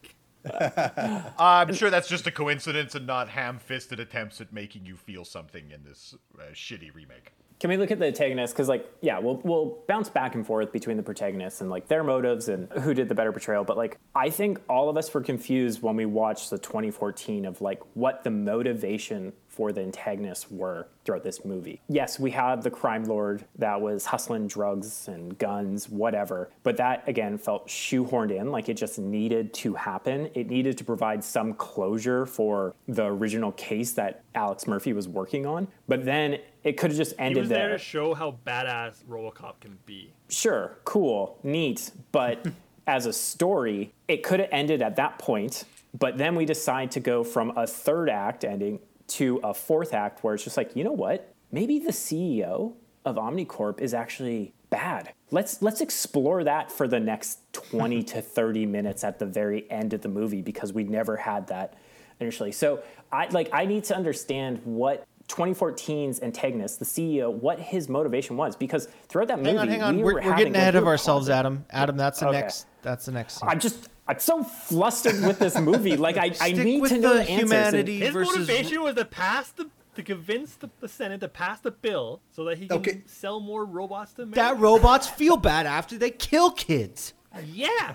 [1.40, 5.72] I'm sure that's just a coincidence and not ham-fisted attempts at making you feel something
[5.72, 7.34] in this uh, shitty remake.
[7.60, 8.54] Can we look at the antagonists?
[8.54, 12.06] Because, like, yeah, we'll, we'll bounce back and forth between the protagonists and, like, their
[12.06, 13.66] motives and who did the better portrayal.
[13.66, 17.60] But, like, I think all of us were confused when we watched the 2014 of,
[17.60, 21.82] like, what the motivation for the antagonists were throughout this movie.
[21.90, 26.50] Yes, we had the crime lord that was hustling drugs and guns, whatever.
[26.64, 28.52] But that, again, felt shoehorned in.
[28.52, 30.30] Like, it just needed to happen.
[30.36, 35.46] It needed to provide some closure for the original case that Alex Murphy was working
[35.46, 35.68] on.
[35.88, 37.78] But then it could have just He ended was there there.
[37.78, 40.14] to show how badass RoboCop can be.
[40.30, 42.46] Sure, cool, neat, but
[42.88, 45.64] as a story, it could have ended at that point.
[45.98, 50.24] But then we decide to go from a third act ending to a fourth act
[50.24, 51.34] where it's just like, you know what?
[51.52, 52.74] Maybe the CEO
[53.06, 55.14] of Omnicorp is actually bad.
[55.32, 59.94] Let's let's explore that for the next 20 to 30 minutes at the very end
[59.94, 61.76] of the movie because we never had that
[62.20, 62.52] initially.
[62.52, 68.36] So I like I need to understand what 2014's antagonist, the CEO, what his motivation
[68.36, 69.98] was because throughout that movie, on, hang on.
[69.98, 71.30] we We're, were we're getting ahead of ourselves.
[71.30, 71.66] Adam.
[71.70, 72.40] Adam, that's the Okay.
[72.42, 72.66] next.
[72.82, 73.40] That's the next.
[73.40, 73.50] Scene.
[73.50, 75.96] I'm just I'm so flustered with this movie.
[75.96, 77.74] Like I, I need to know the the, answers.
[77.76, 81.72] and- His motivation was to pass the to convince the, the Senate to pass the
[81.72, 83.02] bill so that he can Okay.
[83.06, 87.14] sell more robots to that robots feel bad after they kill kids.
[87.46, 87.94] yeah,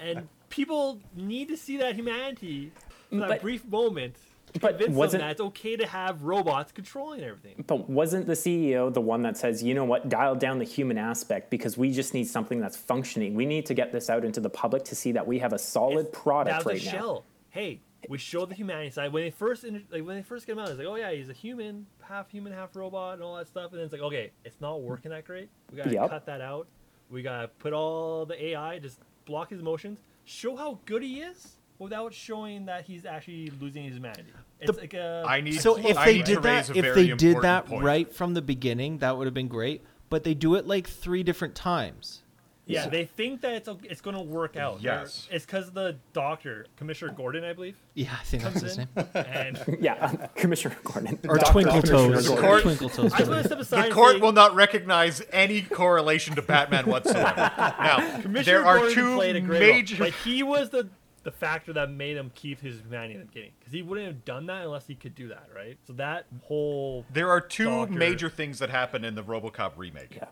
[0.00, 2.72] and people need to see that humanity
[3.10, 4.16] for that But- brief moment.
[4.60, 7.64] But wasn't- that it's okay to have robots controlling everything.
[7.66, 10.98] But wasn't the CEO the one that says, you know what, dial down the human
[10.98, 13.34] aspect because we just need something that's functioning.
[13.34, 15.58] We need to get this out into the public to see that we have a
[15.58, 16.90] solid It's- product right now.
[16.90, 17.24] shell.
[17.50, 19.12] Hey, we show the humanity side.
[19.12, 21.32] When they first like when they first came out, it's like, oh yeah, he's a
[21.34, 23.70] human, half human, half robot, and all that stuff.
[23.72, 25.48] And then it's like, okay, it's not working that great.
[25.70, 26.10] We gotta Yep.
[26.10, 26.68] cut that out.
[27.10, 31.57] We gotta put all the AI, just block his emotions, show how good he is
[31.78, 34.30] without showing that he's actually losing his humanity.
[34.60, 37.84] It's like a I need So if they did that, if they did that point.
[37.84, 39.82] right from the beginning, that would have been great.
[40.10, 42.22] But they do it like three different times.
[42.66, 42.88] yeah.
[42.88, 44.82] They think that it's it's gonna work out.
[44.82, 45.28] They're- Yes.
[45.30, 48.88] it's because the doctor, Commissioner Gordon, I believe, Yeah, I think that's his name.
[49.14, 51.18] and Yeah, Commissioner Gordon.
[51.28, 51.52] Or Dr.
[51.52, 52.26] Twinkle Toes.
[52.28, 52.44] Gordon.
[52.44, 53.12] Court- Twinkle Toes.
[53.12, 53.90] I just want to step aside.
[53.90, 57.50] The court say- will not recognize any correlation to Batman whatsoever.
[57.58, 59.96] Now, Commissioner there are Gordon two played a great major.
[60.02, 60.88] role, but he was the
[61.22, 64.24] the factor that made him keep his humanity in the beginning because he wouldn't have
[64.24, 65.76] done that unless he could do that, right?
[65.86, 67.94] So that whole There are two Doctor.
[67.94, 70.16] major things that happen in the RoboCop remake.
[70.16, 70.26] Yeah.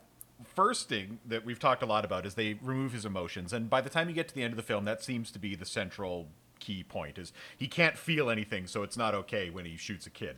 [0.54, 3.80] First thing that we've talked a lot about is they remove his emotions, and by
[3.80, 5.64] the time you get to the end of the film, that seems to be the
[5.66, 6.28] central
[6.60, 10.10] key point: is he can't feel anything, so it's not okay when he shoots a
[10.10, 10.36] kid.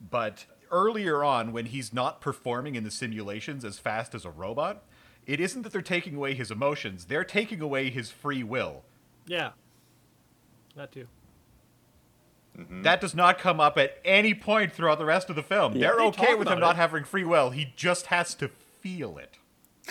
[0.00, 4.84] But earlier on, when he's not performing in the simulations as fast as a robot,
[5.26, 8.84] it isn't that they're taking away his emotions; they're taking away his free will.
[9.26, 9.50] yeah,
[10.78, 11.06] that too.
[12.58, 12.82] Mm-hmm.
[12.82, 15.74] That does not come up at any point throughout the rest of the film.
[15.74, 15.88] Yeah.
[15.88, 17.50] They're They okay with him about not having free will.
[17.50, 18.48] He just has to
[18.80, 19.38] feel it.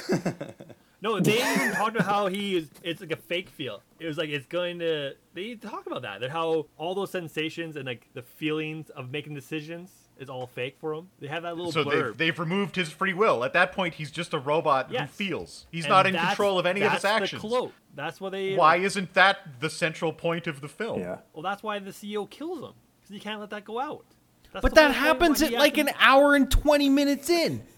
[1.00, 2.70] No, they even talked about how he is.
[2.82, 3.84] It's like a fake feel.
[4.00, 5.14] It was like it's going to.
[5.34, 6.22] They talk about that.
[6.22, 10.78] That how all those sensations and like the feelings of making decisions is all fake
[10.80, 11.10] for him.
[11.20, 11.92] They have that little So blurb.
[12.08, 13.44] they've, they've removed his free will.
[13.44, 15.66] At that point, he's just a robot who feels.
[15.72, 17.42] He's And not in control of any of his that's actions.
[17.42, 17.74] The quote.
[17.96, 18.56] That's what they.
[18.56, 21.00] Why isn't that the central point of the film?
[21.00, 21.18] Yeah.
[21.34, 24.06] Well, that's why the CEO kills him because he can't let that go out.
[24.54, 27.64] That's But that happens at like has an hour and 20 minutes in.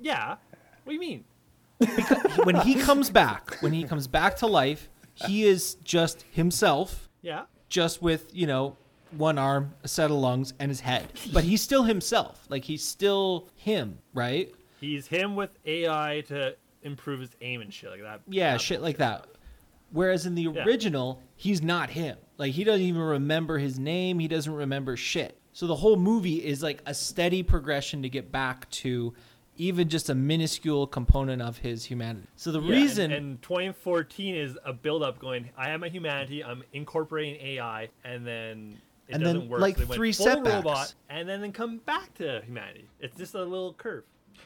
[0.00, 0.36] Yeah.
[0.84, 1.24] What do you mean?
[2.44, 7.44] when he comes back, when he comes back to life, he is just himself, Yeah.
[7.68, 8.76] just with, you know,
[9.12, 11.06] one arm, a set of lungs, and his head.
[11.32, 12.44] But he's still himself.
[12.48, 14.52] Like he's still him, right?
[14.80, 18.20] He's him with AI to improve his aim and shit like that.
[18.28, 19.26] Yeah, That shit like that.
[19.90, 20.64] Whereas in the Yeah.
[20.64, 22.18] original, he's not him.
[22.38, 24.18] Like he doesn't even remember his name.
[24.18, 25.38] He doesn't remember shit.
[25.52, 29.14] So the whole movie is like a steady progression to get back to
[29.56, 32.26] even just a minuscule component of his humanity.
[32.36, 35.48] So the Yeah, reason and, and 2014 is a build up going.
[35.56, 36.44] I have my humanity.
[36.44, 38.76] I'm incorporating AI, and then
[39.08, 39.60] it And then, doesn't work.
[39.60, 40.54] like, so they went three full setbacks.
[40.54, 42.86] robot, and then then come back to humanity.
[43.00, 44.04] It's just a little curve.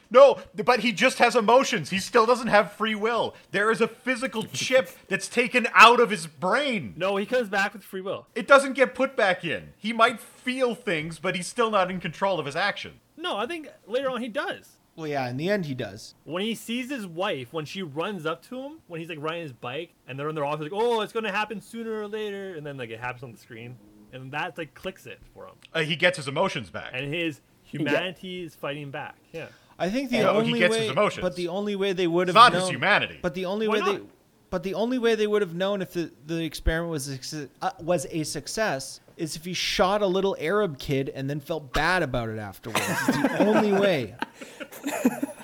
[0.09, 1.89] No, but he just has emotions.
[1.89, 3.35] He still doesn't have free will.
[3.51, 6.93] There is a physical chip that's taken out of his brain.
[6.97, 8.27] No, he comes back with free will.
[8.35, 9.73] It doesn't get put back in.
[9.77, 12.99] He might feel things, but he's still not in control of his action.
[13.17, 14.77] No, I think later on he does.
[14.95, 16.15] well, yeah, in the end he does.
[16.23, 19.43] When he sees his wife, when she runs up to him, when he's like riding
[19.43, 22.55] his bike, and they're in their office, like, "Oh, it's gonna happen sooner or later,"
[22.55, 23.77] and then like it happens on the screen,
[24.13, 26.91] and that like clicks it for him, Uh, he gets his emotions back.
[26.93, 29.15] and his humanity is fighting back.
[29.31, 29.47] Yeah.
[29.79, 31.21] I think the No, he only gets way, his emotions.
[31.21, 33.19] but the only way they would It's have not known, his humanity.
[33.21, 34.07] But the only Why way they, not?
[34.51, 37.71] but the only way they would have known if the, the experiment was a, uh,
[37.79, 42.03] was a success is if he shot a little Arab kid and then felt bad
[42.03, 42.81] about it afterwards.
[43.07, 44.15] It's the only way.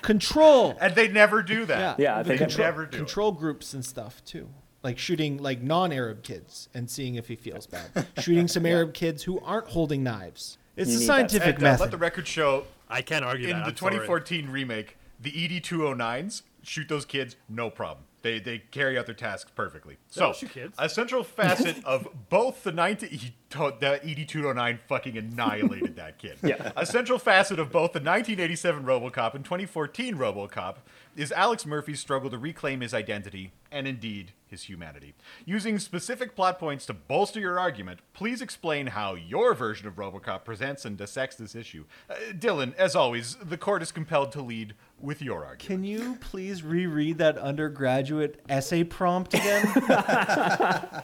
[0.02, 0.76] Control.
[0.80, 1.98] and they never do that.
[1.98, 2.98] Yeah, the they control, never do it.
[2.98, 4.48] control groups and stuff too.
[4.82, 8.06] Like shooting like non-Arab kids and seeing if he feels bad.
[8.20, 10.56] shooting some Arab kids who aren't holding knives.
[10.76, 11.80] It's You a scientific And uh, method.
[11.82, 13.56] let the record show I can't argue in that.
[13.58, 13.90] In the I'm sorry.
[13.94, 18.04] 2014 remake, the E ED209s shoot those kids, no problem.
[18.22, 19.96] They they carry out their tasks perfectly.
[20.08, 20.74] So, don't shoot kids.
[20.78, 23.08] a central facet of both the 19
[23.50, 26.36] to- the ED209 fucking annihilated that kid.
[26.42, 26.72] Yeah.
[26.76, 30.76] A central facet of both the 1987 RoboCop and 2014 RoboCop
[31.18, 35.14] is Alex Murphy's struggle to reclaim his identity and indeed his humanity.
[35.44, 40.44] Using specific plot points to bolster your argument, please explain how your version of RoboCop
[40.44, 41.86] presents and dissects this issue.
[42.08, 45.66] Uh, Dylan, as always, the court is compelled to lead with your argument.
[45.66, 49.66] Can you please reread that undergraduate essay prompt again?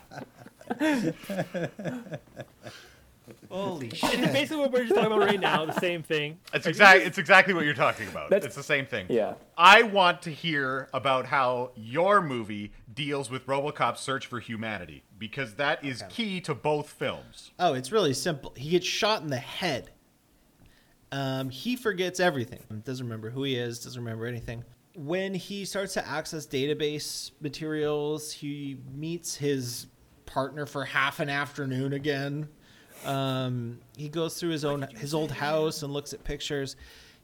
[3.50, 4.18] Holy shit!
[4.20, 5.64] It's basically what we're just talking about right now.
[5.64, 6.38] The same thing.
[6.52, 8.30] It's exactly it's exactly what you're talking about.
[8.30, 9.06] That's- it's the same thing.
[9.08, 9.34] Yeah.
[9.56, 15.54] I want to hear about how your movie deals with RoboCop's search for humanity because
[15.54, 17.52] that is key to both films.
[17.58, 18.52] Oh, it's really simple.
[18.56, 19.90] He gets shot in the head.
[21.12, 22.60] Um, he forgets everything.
[22.84, 23.78] Doesn't remember who he is.
[23.78, 24.64] Doesn't remember anything.
[24.96, 29.86] When he starts to access database materials, he meets his
[30.26, 32.48] partner for half an afternoon again.
[33.06, 36.76] Um, he goes through his own his old house and looks at pictures.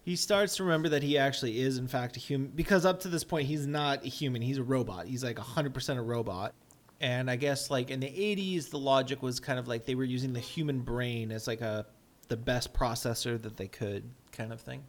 [0.03, 2.49] He starts to remember that he actually is, in fact, a human.
[2.49, 4.41] Because up to this point, he's not a human.
[4.41, 5.07] He's a robot.
[5.07, 6.55] He's like 100% a robot.
[7.01, 10.05] And I guess like in the 80s, the logic was kind of like they were
[10.05, 11.87] using the human brain as like a
[12.29, 14.85] the best processor that they could, kind of thing.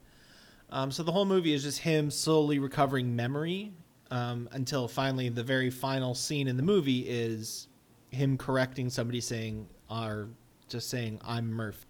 [0.70, 3.74] Um, so the whole movie is just him slowly recovering memory
[4.12, 7.68] um, until finally the very final scene in the movie is
[8.12, 10.30] him correcting somebody saying or
[10.72, 11.86] just saying I'm Murph,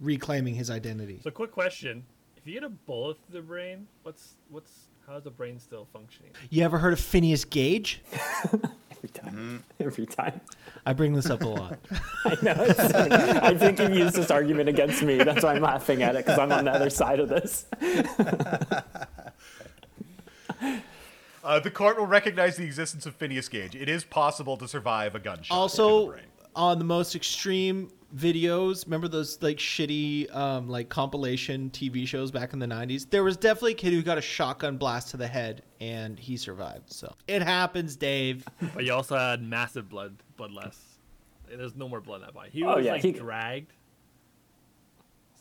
[0.00, 1.20] reclaiming his identity.
[1.24, 2.04] So, quick question:
[2.36, 6.32] If you get a bullet through the brain, what's what's how's the brain still functioning?
[6.50, 8.02] You ever heard of Phineas Gage?
[8.98, 9.64] Every time.
[9.78, 10.40] Every time.
[10.84, 11.78] I bring this up a lot.
[12.24, 12.54] I know.
[12.58, 15.18] It's, I think you used this argument against me.
[15.18, 17.66] That's why I'm laughing at it because I'm on the other side of this.
[21.44, 23.74] Uh, the court will recognize the existence of Phineas Gage.
[23.74, 25.44] It is possible to survive a gunshot.
[25.46, 26.24] to the also brain.
[26.56, 32.54] On the most extreme videos remember those like shitty um like compilation tv shows back
[32.54, 35.26] in the 90s there was definitely a kid who got a shotgun blast to the
[35.26, 40.52] head and he survived so it happens dave But you also had massive blood blood
[40.52, 40.80] loss.
[41.50, 42.48] There's no more blood in that body.
[42.50, 43.72] He Oh, was yeah, like he- dragged.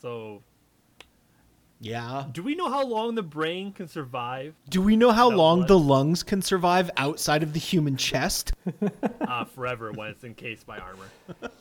[0.01, 0.41] So,
[1.79, 5.59] yeah do we know how long the brain can survive do we know how long
[5.59, 5.67] blood.
[5.67, 8.51] the lungs can survive outside of the human chest
[9.21, 11.51] uh, forever when it's encased by armor?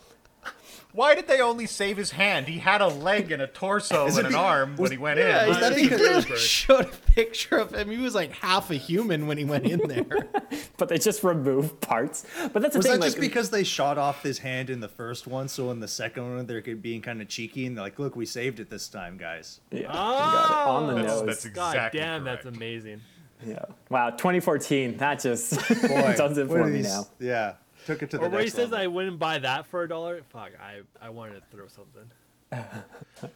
[0.97, 2.49] Why did they only save his hand?
[2.49, 5.45] He had a leg and a torso and an be- arm when he went yeah,
[5.47, 5.55] in.
[5.55, 8.77] he, Well, he because- literally showed a picture of him he was like half a
[8.77, 10.07] human when he went in there
[10.79, 12.25] But they just remove parts.
[12.53, 13.01] But that's the Was thing.
[13.01, 15.89] that just because they shot off his hand in the first one, so in the
[15.89, 18.89] second one they're being kind of cheeky and they're like, "Look, we saved it this
[18.89, 21.27] time, guys." Yeah, you got it on the That's- nose.
[21.27, 23.01] that's God Exactly damn, that's amazing.
[23.47, 23.65] yeah.
[23.91, 24.97] Wow, 2014.
[24.99, 27.07] That just Boy, does it for me these- now.
[27.19, 27.53] Yeah,
[27.87, 28.79] took it to the Or where he says level.
[28.79, 30.21] I wouldn't buy that for a dollar.
[30.31, 32.11] Fuck, I I wanted to throw something.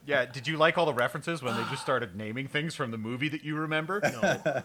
[0.06, 2.98] Yeah, did you like all the references when they just started naming things from the
[2.98, 4.00] movie that you remember?
[4.02, 4.62] No.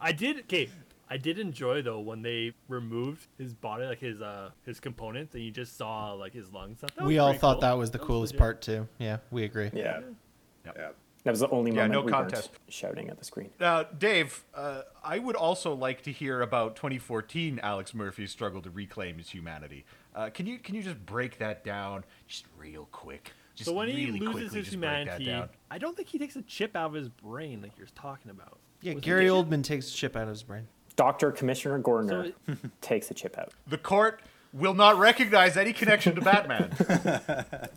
[0.00, 0.40] I did.
[0.40, 0.68] Okay,
[1.10, 5.44] I did enjoy though when they removed his body, like his uh his components, and
[5.44, 6.78] you just saw like his lungs.
[6.78, 6.94] Stuff.
[6.96, 7.60] That we all thought cool.
[7.60, 8.40] that was the That coolest legit.
[8.40, 10.00] part too yeah we agree Yeah.
[10.64, 10.88] Yeah.
[11.24, 12.50] That was the only Yeah, moment no we contest.
[12.50, 13.50] weren't shouting at the screen.
[13.60, 18.70] Now, Dave, uh, I would also like to hear about 2014 Alex Murphy's struggle to
[18.70, 19.84] reclaim his humanity.
[20.16, 23.32] Uh, can you can you just break that down just real quick?
[23.54, 25.52] Just So when he loses his just break that humanity.
[25.70, 28.58] I don't think he takes a chip out of his brain like you're talking about.
[28.80, 31.30] yeah Was gary oldman takes a chip out of his brain Dr.
[31.32, 33.52] Commissioner Gordon So- takes a chip out.
[33.68, 36.72] The court will not recognize any connection to Batman.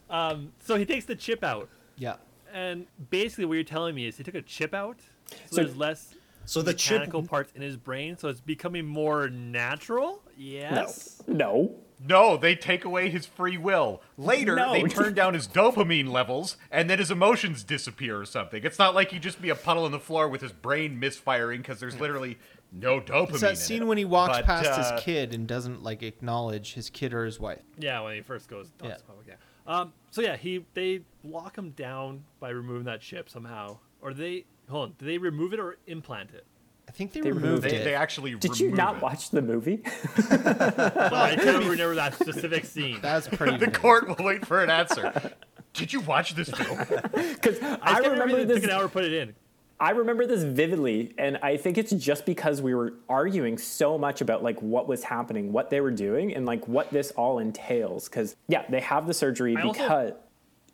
[0.60, 2.16] So he takes the chip out, yeah
[2.56, 4.98] and basically what you're telling me is he took a chip out,
[5.30, 6.16] so, So- there's less
[6.46, 10.22] So the chip, parts in his brain, so it's becoming more natural.
[10.38, 11.22] Yes.
[11.28, 11.36] No.
[11.36, 11.76] No,
[12.08, 14.02] No, they take away his free will.
[14.18, 14.74] Later, No.
[14.74, 18.64] they turn down his dopamine levels, and then his emotions disappear or something.
[18.66, 21.62] It's not like he'd just be a puddle on the floor with his brain misfiring
[21.62, 22.38] because there's literally
[22.72, 23.30] no dopamine.
[23.32, 23.86] It's that scene it.
[23.86, 27.24] when he walks But, past uh, his kid and doesn't like acknowledge his kid or
[27.26, 27.62] his wife.
[27.80, 28.70] Yeah, when he first goes.
[28.78, 29.08] talks Yeah.
[29.08, 29.36] public, yeah.
[29.68, 29.94] Um.
[30.12, 34.90] So yeah, he they lock him down by removing that chip somehow, or they hold
[34.90, 34.96] on.
[34.98, 36.46] Do they remove it or implant it?
[36.88, 37.84] I think they, They removed removed They, it.
[37.84, 39.02] they actually Did you not it.
[39.02, 39.82] watch the movie?
[40.30, 43.00] I can't remember that specific scene.
[43.02, 43.58] That's pretty.
[43.58, 43.74] The weird.
[43.74, 45.32] court will wait for an answer.
[45.74, 46.78] Did you watch this film?
[47.14, 48.58] Because I, I, remember it this.
[48.62, 49.36] took an hour to put it in.
[49.80, 54.22] I remember this vividly, and I think it's just because we were arguing so much
[54.22, 58.08] about like what was happening, what they were doing, and like what this all entails.
[58.08, 60.14] Because yeah, they have the surgery I also- because.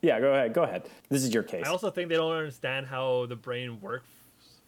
[0.02, 0.54] yeah, go ahead.
[0.54, 0.88] Go ahead.
[1.08, 1.64] This is your case.
[1.66, 4.08] I also think they don't understand how the brain works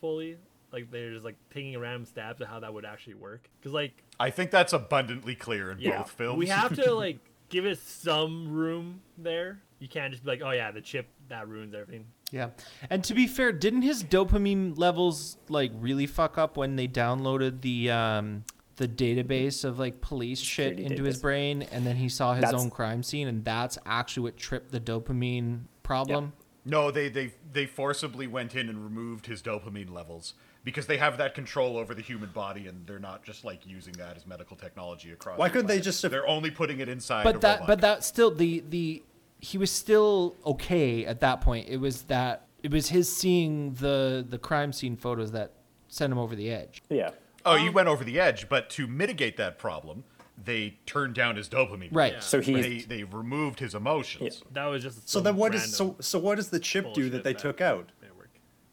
[0.01, 0.37] fully.
[0.72, 3.49] Like they're just like taking random stabs at how that would actually work.
[3.61, 6.39] Because like I think that's abundantly clear in yeah, both films.
[6.39, 7.18] we have to like
[7.49, 9.61] give it some room there.
[9.78, 12.07] You can't just be like, oh yeah, the chip that ruins everything.
[12.31, 12.51] Yeah.
[12.91, 17.61] And to be fair, didn't his dopamine levels like really fuck up when they downloaded
[17.61, 18.45] the um
[18.77, 22.43] the database of like police shit Security into his brain and then he saw his
[22.43, 26.33] That's- own crime scene and that's actually what tripped the dopamine problem?
[26.64, 31.18] No, they they they forcibly went in and removed his dopamine levels because they have
[31.18, 34.57] that control over the human body, and they're not just like using that as medical
[34.57, 35.39] technology across.
[35.39, 37.20] Why couldn't they just- They're only putting it inside.
[37.20, 37.66] a But that robot.
[37.66, 39.03] but that still the the
[39.45, 41.68] he was still okay at that point.
[41.68, 45.53] It was that it was his seeing the the crime scene photos that
[45.88, 46.82] sent him over the edge.
[46.88, 47.11] Yeah.
[47.45, 50.05] Oh, you um, went over the edge, but to mitigate that problem,
[50.42, 51.90] they turned down his dopamine.
[51.92, 52.14] Right.
[52.14, 52.20] Yeah.
[52.20, 54.42] So he They they removed his emotions.
[54.53, 56.18] That was just So then, what is so so?
[56.18, 57.90] What does the chip do that they took out?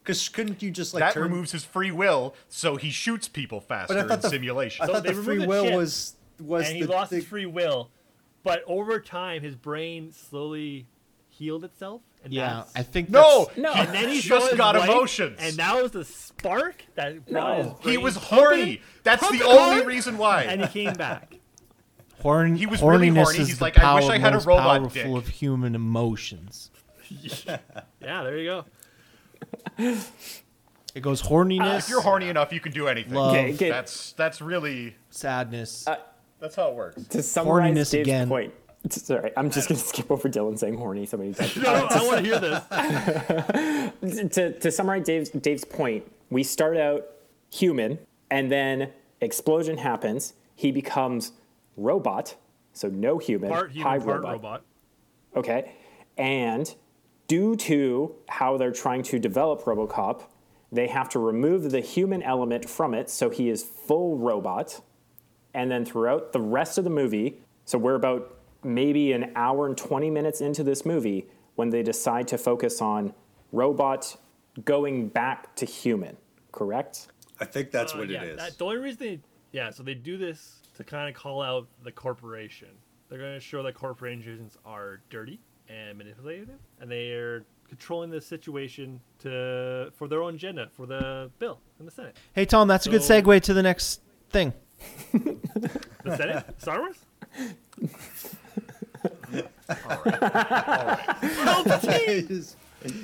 [0.04, 1.24] Because couldn't you just like that turn?
[1.24, 4.84] removes his free will, so he shoots people faster but I thought in the simulation.
[4.84, 7.12] I So thought they the free the will chip, was was and the, he lost
[7.12, 7.92] the- his free will,
[8.44, 10.88] but over time his brain slowly
[11.30, 12.02] healed itself.
[12.24, 13.74] And Yeah, that's- I think no, that's- No.
[13.74, 15.38] and then he just got wife, emotions.
[15.40, 17.64] and that was the spark that brought No.
[17.64, 18.82] his he brain was pumping, horny.
[19.04, 20.44] That's the only hard, reason why.
[20.44, 21.38] and he came back.
[22.22, 23.40] Horn, He was really horniness horny.
[23.40, 25.74] is He's the like, "I wish I had a most robot powerful dick." of human
[25.76, 26.70] emotions.
[27.10, 28.66] Yeah, there you go.
[30.94, 33.14] It goes horniness, if you're horny enough, you can do anything.
[33.14, 33.34] Love.
[33.34, 33.70] Okay, okay.
[33.70, 35.88] That's that's really sadness.
[35.88, 35.96] Uh,
[36.42, 37.04] that's how it works.
[37.10, 38.28] To summarize Horniness Dave's again.
[38.28, 38.54] point.
[38.90, 41.56] Sorry, I'm just gonna skip over Dylan saying horny so many times.
[41.58, 42.40] No, I want to hear
[44.02, 44.36] this.
[44.36, 47.06] to, to summarize Dave's, Dave's point, we start out
[47.52, 48.00] human,
[48.32, 48.90] and then
[49.22, 50.34] explosion happens.
[50.56, 51.34] He becomes
[51.78, 52.36] robot,
[52.74, 54.32] so no human, Part high part robot.
[54.32, 54.64] robot.
[55.36, 55.74] Okay,
[56.18, 56.74] and
[57.28, 60.24] due to how they're trying to develop RoboCop,
[60.72, 64.82] they have to remove the human element from it, so he is full robot.
[65.54, 69.78] And then throughout the rest of the movie, so we're about maybe an hour and
[69.78, 73.14] 20 minutes into this movie when they decide to focus on
[73.52, 74.16] robot
[74.66, 76.16] going back to human,
[76.52, 77.08] correct?
[77.40, 78.38] I think that's Uh, what yeah, it is.
[78.40, 79.20] that- the only reason they,
[79.52, 82.70] yeah, so they do this to kind of call out the corporation.
[83.10, 86.50] They're going to show that corporations are dirty and manipulative,
[86.80, 91.86] and they are controlling the situation to for their own agenda for the bill in
[91.86, 92.18] the Senate.
[92.34, 94.54] hey Tom, that's a good segue to the next thing.
[96.04, 96.98] The Senate, Star Wars.
[99.70, 101.06] All right.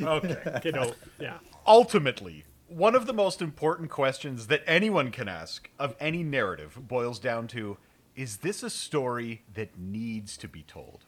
[0.02, 0.38] Okay.
[0.48, 1.38] Okay, no, yeah.
[1.68, 7.20] Ultimately, one of the most important questions that anyone can ask of any narrative boils
[7.20, 7.78] down to
[8.16, 11.06] is this a story that needs to be told?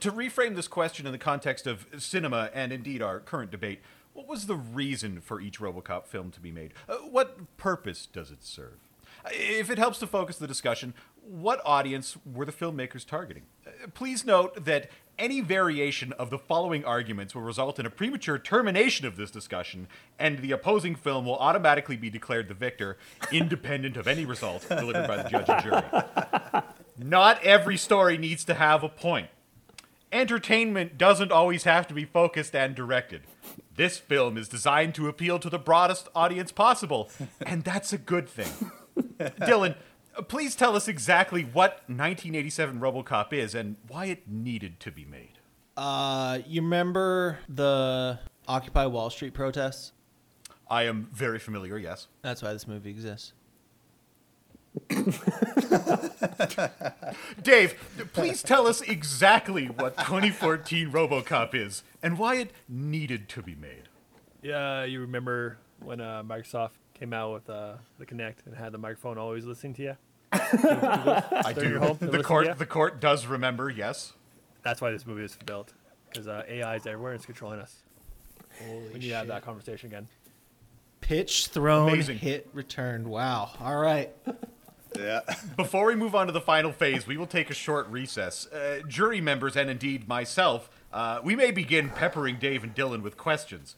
[0.00, 3.80] To reframe this question in the context of cinema and indeed our current debate,
[4.14, 6.72] what was the reason for each Robocop film to be made?
[6.88, 8.87] Uh, what purpose does it serve?
[9.30, 13.44] If it helps to focus the discussion, what audience were the filmmakers targeting?
[13.66, 18.38] Uh, Please note that any variation of the following arguments will result in a premature
[18.38, 19.88] termination of this discussion,
[20.18, 22.96] and the opposing film will automatically be declared the victor,
[23.32, 26.62] independent of any result delivered by the judge and jury.
[26.98, 29.28] Not every story needs to have a point.
[30.10, 33.22] Entertainment doesn't always have to be focused and directed.
[33.76, 37.10] This film is designed to appeal to the broadest audience possible,
[37.44, 38.70] and that's a good thing.
[39.18, 39.76] Dylan,
[40.16, 45.04] uh, please tell us exactly what 1987 Robocop is and why it needed to be
[45.04, 45.38] made.
[45.76, 49.92] Uh, you remember the Occupy Wall Street protests?
[50.70, 52.08] I am very familiar, yes.
[52.22, 53.32] That's why this movie exists.
[57.42, 57.74] Dave,
[58.12, 63.88] please tell us exactly what 2014 Robocop is and why it needed to be made.
[64.42, 68.78] Yeah, you remember when uh, Microsoft came out with uh, the Kinect and had the
[68.78, 69.96] microphone always listening to you?
[70.32, 71.68] I do.
[71.68, 74.12] your The court, the court does remember, yes.
[74.62, 75.72] That's why this movie was built,
[76.10, 77.82] because uh, AI is everywhere and it's controlling us.
[78.92, 80.08] we need to have that conversation again.
[81.00, 82.18] Pitch thrown, Amazing.
[82.18, 83.06] hit returned.
[83.06, 83.50] Wow.
[83.60, 84.10] All right.
[84.98, 85.20] yeah.
[85.56, 88.46] Before we move on to the final phase, we will take a short recess.
[88.48, 93.16] Uh, jury members, and indeed myself, uh, we may begin peppering Dave and Dylan with
[93.16, 93.76] questions.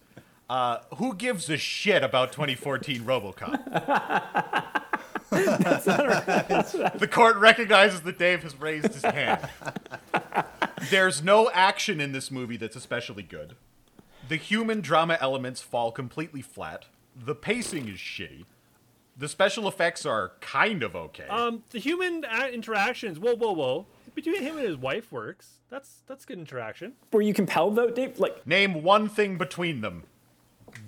[0.51, 3.53] Uh, who gives a shit about 2014 Robocop?
[6.98, 9.48] the court recognizes that Dave has raised his hand.
[10.90, 13.55] There's no action in this movie that's especially good.
[14.28, 16.86] The human drama elements fall completely flat.
[17.14, 18.44] The pacing is shitty.
[19.16, 21.28] The special effects are kind of okay.
[21.28, 23.20] Um, the human uh, interactions.
[23.20, 23.86] Whoa, whoa, whoa!
[24.16, 25.61] Between him and his wife works.
[25.68, 26.94] That's that's good interaction.
[27.12, 28.18] Were you compelled though, Dave?
[28.18, 30.03] Like, Name one thing between them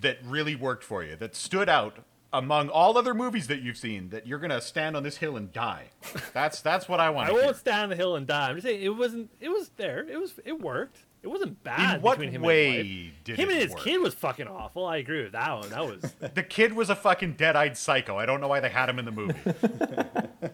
[0.02, 1.98] that really worked for you, that stood out
[2.34, 5.52] among all other movies that you've seen that you're gonna stand on this hill and
[5.52, 5.90] die.
[6.32, 7.26] That's that's what I want.
[7.28, 7.44] I to hear.
[7.44, 8.48] won't stand on the hill and die.
[8.48, 9.30] I'm just saying it wasn't.
[9.40, 10.06] It was there.
[10.08, 10.38] It was.
[10.44, 10.98] It worked.
[11.22, 11.96] It wasn't bad.
[11.96, 13.12] In what between him way and his wife.
[13.24, 13.80] did him it and his work?
[13.84, 14.86] kid was fucking awful.
[14.86, 15.68] I agree with that one.
[15.70, 16.14] That was.
[16.34, 18.18] The kid was a fucking dead-eyed psycho.
[18.18, 19.38] I don't know why they had him in the movie.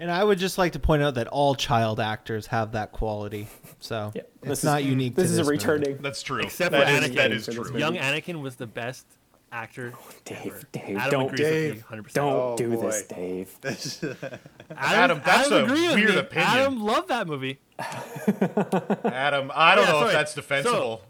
[0.00, 3.48] And I would just like to point out that all child actors have that quality.
[3.80, 5.14] So Yeah, it's this is- not unique.
[5.16, 5.56] This to is a movie.
[5.56, 5.98] returning.
[5.98, 6.40] That's true.
[6.40, 7.14] Except That for Anakin.
[7.16, 7.76] that is true.
[7.78, 9.06] Young Anakin was the best
[9.50, 9.94] actor.
[9.96, 10.60] Oh, Dave, ever.
[10.72, 11.86] Dave, Adam don't, agrees with me Dave.
[11.88, 12.12] 100%.
[12.12, 12.82] don't Oh, do boy.
[12.82, 13.58] this, Dave.
[14.76, 16.18] Adam, that's a agreed with weird me.
[16.18, 16.48] opinion.
[16.50, 17.58] Adam loved that movie.
[17.78, 20.12] Adam, I don't Yeah, know if sorry.
[20.12, 21.02] that's defensible.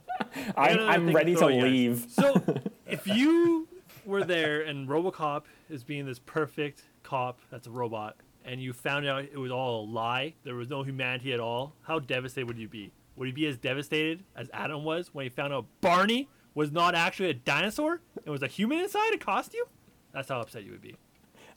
[0.57, 1.70] I'm, another I'm thing ready to throw at you guys.
[1.70, 2.07] leave.
[2.11, 2.43] So,
[2.86, 3.68] if you
[4.05, 8.16] were there and RoboCop is being this perfect cop that's a robot,
[8.49, 11.74] and you found out it was all a lie, there was no humanity at all,
[11.82, 12.92] how devastated would you be?
[13.16, 16.94] Would you be as devastated as Adam was when he found out Barney was not
[16.94, 19.64] actually a dinosaur and was a human inside, a costume?
[20.12, 20.96] That's how upset you would be.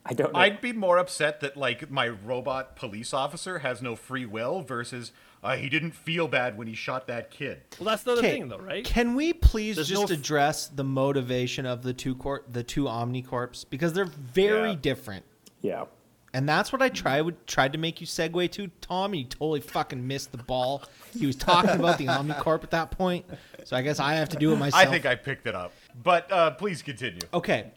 [0.06, 0.39] I don't know.
[0.39, 5.12] I'd be more upset that like my robot police officer has no free will versus
[5.44, 7.62] uh, he didn't feel bad when he shot that kid.
[7.80, 8.84] Well, that's the other thing, though, right?
[8.84, 12.64] Can we please There's just no f- address the motivation of the two cor- the
[12.64, 14.78] two Omnicorps because they're very Yeah.
[14.82, 15.26] different,
[15.62, 15.86] yeah.
[16.34, 19.12] And that's what I tried would tried to make you segue to Tom.
[19.12, 20.84] And you totally fucking missed the ball.
[21.18, 23.26] He was talking about the Omnicorp at that point,
[23.66, 24.82] so I guess I have to do it myself.
[24.82, 25.74] I think I picked it up.
[26.04, 27.22] But uh, please continue.
[27.34, 27.72] Okay.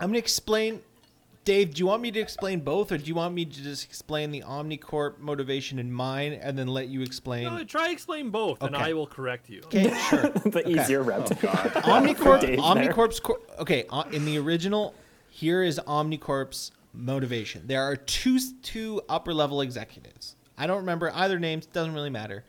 [0.00, 0.80] I'm gonna explain.
[1.44, 3.84] Dave, do you want me to explain both, or do you want me to just
[3.84, 7.44] explain the Omnicorp motivation in mine, and then let you explain?
[7.44, 9.60] No, try explain both, and I will correct you.
[9.66, 10.28] Okay, sure.
[10.44, 11.26] the easier route.
[11.30, 12.58] Omnicorp, Dave there.
[12.58, 13.84] Omnicorp's cor- okay.
[13.90, 14.92] uh, In the original,
[15.30, 17.66] here is Omnicorp's motivation.
[17.66, 20.36] There are two two upper level executives.
[20.58, 21.66] I don't remember either names.
[21.66, 22.44] Doesn't really matter.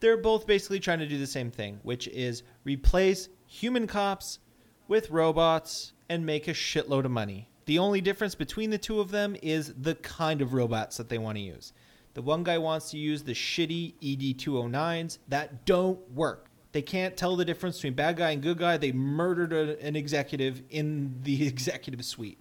[0.00, 4.40] They're both basically trying to do the same thing, which is replace human cops
[4.88, 7.48] with robots and make a shitload of money.
[7.66, 11.18] The only difference between the two of them is the kind of robots that they
[11.18, 11.72] want to use.
[12.14, 16.50] The one guy wants to use the shitty E ED209s that don't work.
[16.72, 18.76] They can't tell the difference between bad guy and good guy.
[18.78, 22.38] They murdered an executive in the executive suite.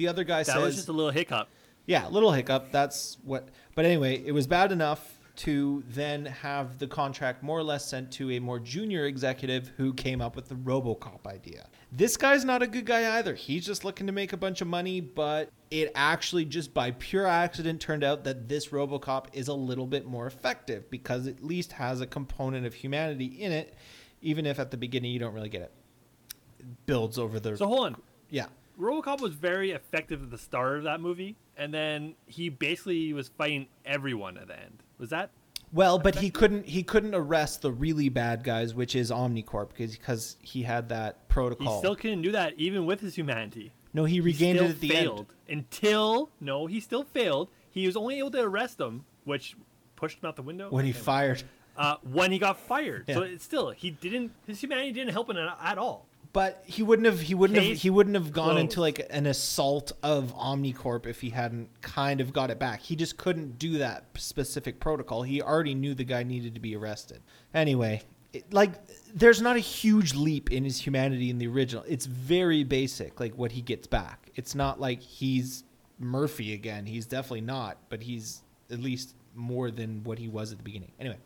[0.00, 1.48] The other guy That says, was just a little hiccup.
[1.84, 2.72] yeah, little hiccup.
[2.72, 3.50] That's what.
[3.74, 8.10] But anyway, it was bad enough to then have the contract more or less sent
[8.12, 11.66] to a more junior executive who came up with the RoboCop idea.
[11.92, 13.34] This guy's not a good guy either.
[13.34, 17.26] He's just looking to make a bunch of money, but it actually just by pure
[17.26, 21.44] accident turned out that this RoboCop is a little bit more effective because it at
[21.44, 23.74] least has a component of humanity in it,
[24.22, 25.72] even if at the beginning you don't really get it.
[26.58, 27.96] It builds over the So hold on.
[28.30, 28.46] yeah.
[28.78, 33.28] RoboCop was very effective at the start of that movie, and then he basically was
[33.28, 34.82] fighting everyone at the end.
[34.98, 35.30] Was that?
[35.72, 39.96] Well, but he couldn't he couldn't arrest the really bad guys, which is Omnicorp, because
[39.96, 41.74] because he had that protocol.
[41.74, 43.70] He still couldn't do that even with his humanity.
[43.92, 45.58] no, he He regained still it at the failed end.
[45.60, 47.48] until no, he still failed.
[47.70, 49.56] He was only able to arrest them, which
[49.94, 51.44] pushed him out the window when he fired.
[51.76, 53.04] uh, when he got fired.
[53.06, 53.32] So Yeah.
[53.32, 56.06] it's still he didn't his humanity didn't help him at all.
[56.32, 58.60] But he wouldn't have he wouldn't have he wouldn't have gone closed.
[58.60, 62.80] into like an assault of Omnicorp if he hadn't kind of got it back.
[62.80, 65.22] He just couldn't do that specific protocol.
[65.22, 67.20] He already knew the guy needed to be arrested.
[67.52, 68.02] Anyway,
[68.32, 68.74] it, like
[69.12, 71.84] there's not a huge leap in his humanity in the original.
[71.88, 74.30] It's very basic like what he gets back.
[74.36, 75.64] It's not like he's
[75.98, 76.86] Murphy again.
[76.86, 80.92] He's definitely not, but he's at least more than what he was at the beginning.
[81.00, 81.18] Anyway,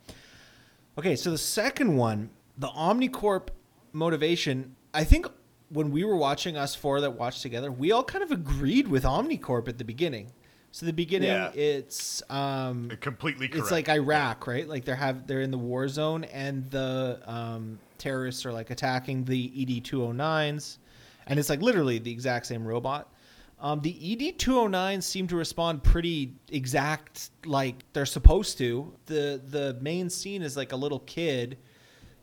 [0.97, 3.49] Okay, so the second one, the Omnicorp
[3.93, 5.27] motivation, I think
[5.71, 9.03] when we were watching us four that watched together, we all kind of agreed with
[9.05, 10.31] Omnicorp at the beginning.
[10.71, 11.53] So the beginning, Yeah.
[11.55, 13.63] it's um, Completely correct.
[13.65, 14.67] it's like Iraq, right?
[14.69, 19.25] Like they're have they're in the war zone, and the um, terrorists are like attacking
[19.25, 20.79] the ED two hundred nines,
[21.27, 23.13] and it's like literally the exact same robot.
[23.61, 23.95] Um, the
[24.31, 28.93] ED two hundred nines seem to respond pretty exact, like they're supposed to.
[29.07, 31.57] the The main scene is like a little kid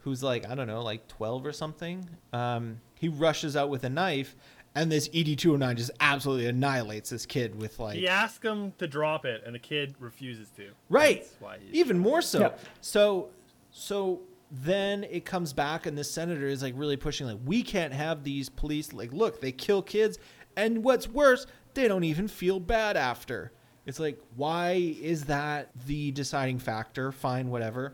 [0.01, 2.07] who's like I don't know, like twelve or something.
[2.33, 4.35] Um, he rushes out with a knife,
[4.75, 8.43] and this ED two hundred nine just absolutely annihilates this kid with like He asks
[8.45, 10.69] him to drop it, and the kid refuses to.
[10.89, 11.21] Right.
[11.21, 12.39] That's why he- Even more so.
[12.41, 12.51] Yeah.
[12.81, 13.29] So
[13.71, 14.21] so
[14.51, 18.23] then it comes back and this senator is like really pushing like we can't have
[18.23, 20.17] these police like look, they kill kids
[20.57, 23.53] and what's worse, they don't even feel bad after.
[23.85, 27.11] It's like why is that the deciding factor?
[27.13, 27.93] Fine, whatever.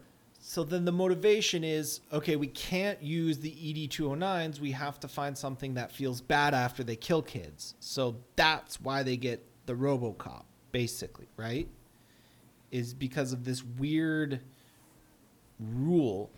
[0.49, 4.61] So then the motivation is okay, we can't use the E ED209s.
[4.61, 7.75] We have to find something that feels bad after they kill kids.
[7.81, 11.67] So that's why they get the Robocop, basically, right?
[12.71, 14.41] is because of this weird
[15.59, 16.31] rule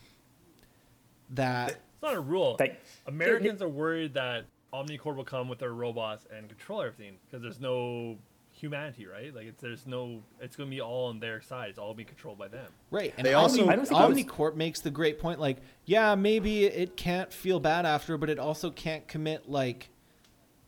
[1.29, 2.55] that It's not a rule.
[2.57, 7.43] They- Americans are worried that Omnicorp will come with their robots and control everything because
[7.43, 8.17] there's no
[8.59, 9.33] humanity, right?
[9.33, 11.69] Like it's there's no, it's gonna be all on their side.
[11.69, 12.67] It's all being controlled by them.
[12.91, 13.13] Right.
[13.17, 15.57] And They Omni, also- I don't think it was- Omnicorp makes the great point like,
[15.85, 19.89] yeah, maybe it can't feel bad after, but it also can't commit like,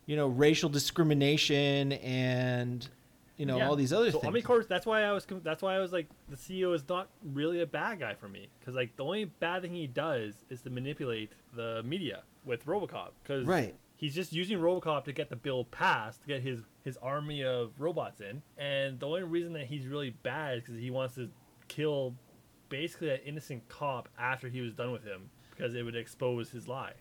[0.05, 2.87] you know, racial discrimination and
[3.37, 3.69] you know, Yeah.
[3.69, 4.35] all these other so things.
[4.35, 4.67] Omnicorp.
[4.67, 5.25] That's why I was.
[5.41, 8.49] That's why I was like, the CEO is not really a bad guy for me
[8.59, 13.09] because like the only bad thing he does is to manipulate the media with RoboCop
[13.23, 13.73] because Right.
[14.01, 17.71] He's just using RoboCop to get the bill passed to get his his army of
[17.79, 21.29] robots in, and the only reason that he's really bad is because he wants to
[21.69, 22.13] kill
[22.67, 26.67] basically an innocent cop after he was done with him because it would expose his
[26.67, 26.93] lie.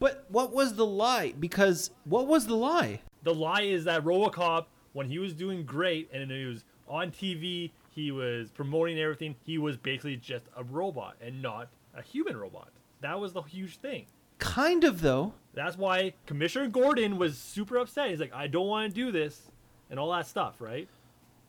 [0.00, 1.32] But what was the lie?
[1.38, 3.00] Because what was the lie?
[3.22, 7.70] the lie is that RoboCop, when he was doing great and he was on TV,
[7.90, 9.36] he was promoting everything.
[9.44, 12.70] He was basically just a robot and not a human robot.
[13.00, 14.06] That was the huge thing.
[14.42, 15.34] Kind of though.
[15.54, 18.10] That's why Commissioner Gordon was super upset.
[18.10, 19.50] He's like, I don't want to do this,
[19.90, 20.88] and all that stuff, right?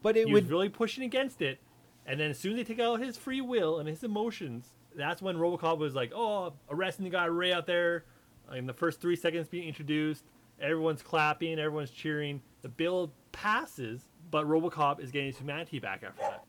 [0.02, 1.60] But it he would was really pushing against it.
[2.06, 5.22] And then as soon as they take out his free will and his emotions, that's
[5.22, 8.06] when RoboCop was like, "Oh, arresting the guy Ray out there."
[8.54, 10.26] In the first three seconds being introduced,
[10.62, 12.42] everyone's clapping, everyone's cheering.
[12.62, 16.44] The bill passes, but RoboCop is getting his humanity back after that.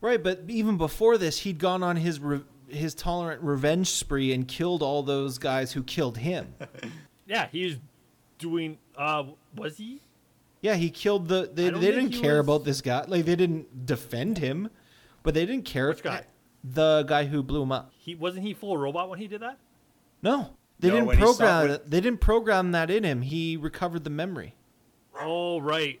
[0.00, 4.46] Right, but even before this, he'd gone on his re- his tolerant revenge spree and
[4.48, 6.54] killed all those guys who killed him.
[7.26, 7.78] Yeah, he's
[8.38, 8.76] doing.
[8.98, 9.24] Uh,
[9.56, 10.02] was he?
[10.60, 11.48] Yeah, he killed the.
[11.52, 13.02] They, they didn't care was- about this guy.
[13.08, 14.68] Like they didn't defend him,
[15.22, 15.88] but they didn't care.
[15.88, 16.24] Which guy?
[16.62, 17.92] The guy who blew him up.
[17.98, 19.56] He wasn't he full robot when he did that?
[20.22, 20.50] No,
[20.80, 21.68] they No, didn't when stopped program.
[21.70, 23.22] with- They didn't program that in him.
[23.22, 24.54] He recovered the memory,
[25.18, 26.00] Oh right,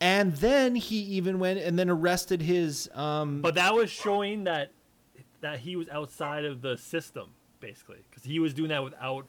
[0.00, 2.88] and then he even went and then arrested his.
[2.94, 4.70] Um, but that was showing that
[5.58, 7.30] he was outside of the system,
[7.60, 9.26] basically, because he was doing that without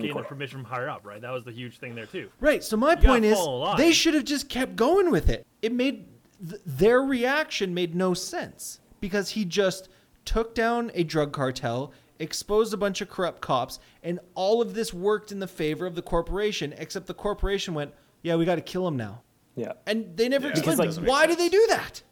[0.00, 1.20] getting the permission from higher up, right?
[1.20, 2.30] That was the huge thing there too.
[2.40, 2.62] Right.
[2.64, 3.76] So my gotta point is, follow a line.
[3.76, 5.46] they should have just kept going with it.
[5.62, 6.06] It made
[6.48, 9.88] th- their reaction made no sense because he just
[10.24, 14.94] took down a drug cartel, exposed a bunch of corrupt cops, and all of this
[14.94, 16.72] worked in the favor of the corporation.
[16.78, 17.92] Except the corporation went,
[18.22, 19.20] "Yeah, we got to kill him now,"
[19.56, 19.72] Yeah.
[19.86, 22.02] and they never Yeah, explained like- why did they do that.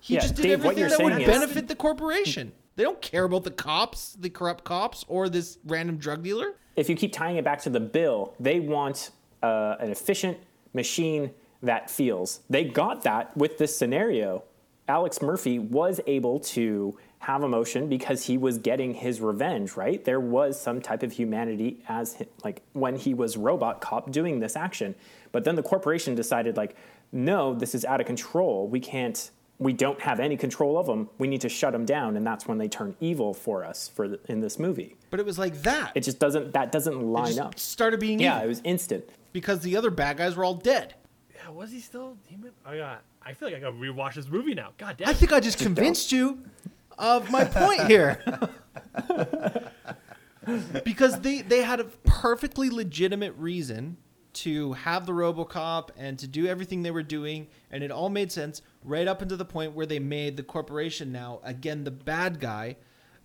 [0.00, 2.52] He Yeah, just did Dave, everything that would saying is- benefit the corporation.
[2.76, 6.54] They don't care about the cops, the corrupt cops, or this random drug dealer.
[6.76, 9.10] if you keep tying it back to the bill, they want
[9.42, 10.38] uh, an efficient
[10.74, 11.30] machine
[11.62, 12.40] that feels.
[12.50, 14.44] They got that with this scenario.
[14.88, 20.04] Alex Murphy was able to have emotion because he was getting his revenge, right?
[20.04, 24.54] There was some type of humanity as like when he was robot cop doing this
[24.54, 24.94] action.
[25.32, 26.76] But then the corporation decided like,
[27.10, 28.68] no, this is out of control.
[28.68, 31.08] We can't we don't have any control of them.
[31.18, 34.06] We need to shut them down and that's when they turn evil for us for
[34.08, 34.96] the, in this movie.
[35.10, 35.92] But it was like that.
[35.94, 37.58] It just doesn't that doesn't It line just up.
[37.58, 39.08] started being Yeah, evil it was instant.
[39.32, 40.94] because the other bad guys were all dead.
[41.34, 42.52] Yeah, was he still demon?
[42.64, 43.02] I got.
[43.22, 44.70] I feel like I got to rewatch this movie now.
[44.78, 45.08] God damn.
[45.08, 46.42] I think I just convinced you
[46.98, 48.22] of my point here.
[50.84, 53.96] because they, they had a perfectly legitimate reason
[54.36, 58.30] to have the RoboCop and to do everything they were doing, and it all made
[58.32, 62.38] sense right up until the point where they made the corporation now again the bad
[62.40, 62.76] guy,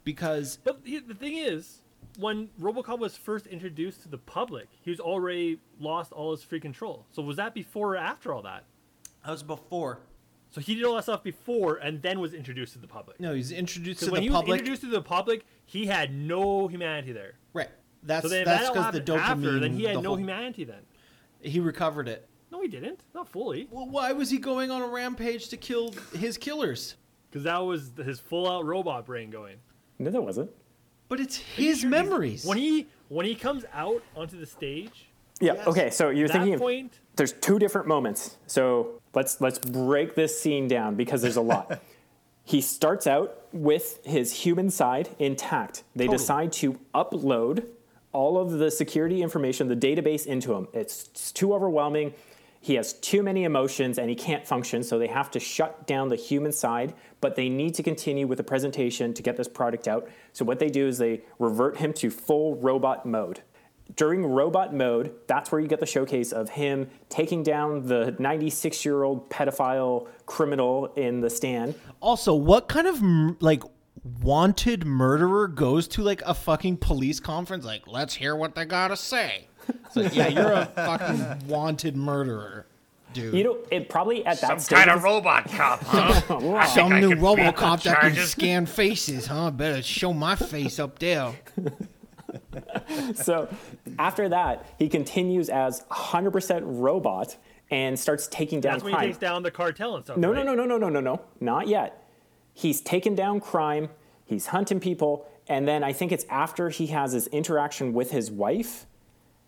[0.04, 1.82] because But the, the thing is,
[2.18, 6.60] when RoboCop was first introduced to the public, he was already lost all his free
[6.60, 7.06] control.
[7.12, 8.64] So was that before or after all that?
[9.26, 10.00] that was before.
[10.50, 13.20] So he did all that stuff before and then was introduced to the public.
[13.22, 16.14] No, he's introduced Because to when the he was introduced to the public, he had
[16.14, 17.34] no humanity there.
[17.54, 17.70] right.
[18.04, 19.48] That's So then if that's that all because the happened dopamine.
[19.48, 20.80] after, then he had the no whole- humanity then.
[21.42, 22.28] He recovered it.
[22.52, 23.00] No, he didn't.
[23.16, 23.68] Not fully.
[23.72, 26.96] Well, why was he going on a rampage to kill his killers?
[27.30, 29.56] Because that was his full-out robot brain going.
[30.00, 30.52] No, that wasn't.
[31.08, 32.46] But it's his Sure, memories.
[32.46, 35.54] When he when he comes out onto the stage, Yeah.
[35.56, 35.68] Yes.
[35.68, 35.90] Okay.
[35.90, 38.38] So you're that thinking of, point, there's two different moments.
[38.48, 41.82] So let's let's break this scene down because there's a lot.
[42.46, 45.84] he starts out with his human side intact.
[45.96, 46.18] They Totally.
[46.18, 47.66] decide to upload
[48.14, 50.68] all of the security information, the database into him.
[50.74, 52.14] It's, too overwhelming.
[52.60, 56.10] He has too many emotions and he can't function, so they have to shut down
[56.10, 59.88] the human side, but they need to continue with the presentation to get this product
[59.88, 60.10] out.
[60.34, 63.42] So what they do is they revert him to full robot mode.
[63.96, 68.86] During robot mode, that's where you get the showcase of him taking down the 96
[68.86, 71.76] year old pedophile criminal in the stand.
[72.00, 73.02] Also, what kind of
[73.42, 73.64] like
[74.22, 77.66] wanted murderer goes to like a fucking police conference?
[77.66, 79.48] Like, let's hear what they gotta say.
[79.68, 82.66] It's like, yeah, you're a fucking wanted murderer,
[83.14, 83.34] dude.
[83.34, 84.78] You know, it probably at that Some stage.
[84.80, 86.22] kind of of robot cop, huh?
[86.58, 89.52] I think Some new could beat up RoboCop that can scan faces, huh?
[89.52, 91.34] Better show my face up there.
[93.16, 93.48] so
[94.00, 97.38] After that, he continues as 100% robot
[97.70, 100.18] and starts taking down That's when he takes down the cartel and stuff.
[100.18, 100.46] No, right?
[100.46, 102.01] no, no, no, no, no, no, no, not yet.
[102.62, 103.90] He's taken down crime.
[104.24, 108.30] He's hunting people, and then I think it's after he has his interaction with his
[108.30, 108.86] wife,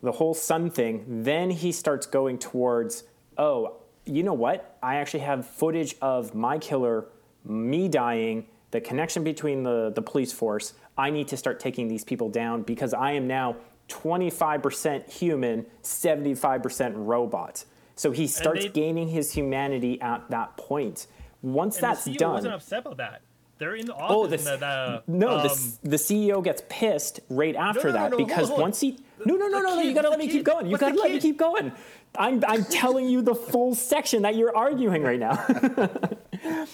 [0.02, 1.06] the whole son thing.
[1.08, 3.04] Then he starts going towards,
[3.38, 4.80] oh, you know what?
[4.82, 7.06] I actually have footage of my killer,
[7.46, 10.74] me dying, the connection between the the police force.
[10.98, 13.58] I need to start taking these people down because I am now
[13.90, 17.66] 25% human, 75% robot.
[17.96, 21.06] So he starts they- gaining his humanity at that point.
[21.44, 23.22] Once And that's the CEO done, wasn't upset about that.
[23.60, 24.48] They're in the office.
[24.48, 25.44] Oh, and the, the, no, um,
[25.84, 28.62] the, the CEO gets pissed right after no, no, that no, hold because on, hold
[28.62, 30.66] once he no no no the no, no you gotta let the me keep going
[30.66, 31.72] you What's gotta the let me keep going
[32.18, 35.36] I'm I'm telling you the full section that you're arguing right now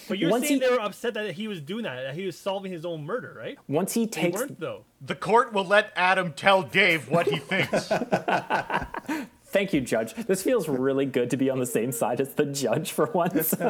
[0.07, 2.25] But you're once saying he- they were upset that he was doing that, that he
[2.25, 3.57] was solving his own murder, right?
[3.67, 4.85] once he They takes weren't though.
[5.01, 7.91] The court will let Adam tell Dave what he thinks.
[9.49, 10.13] thank you judge.
[10.13, 13.53] This feels really good to be on the same side as the judge for once.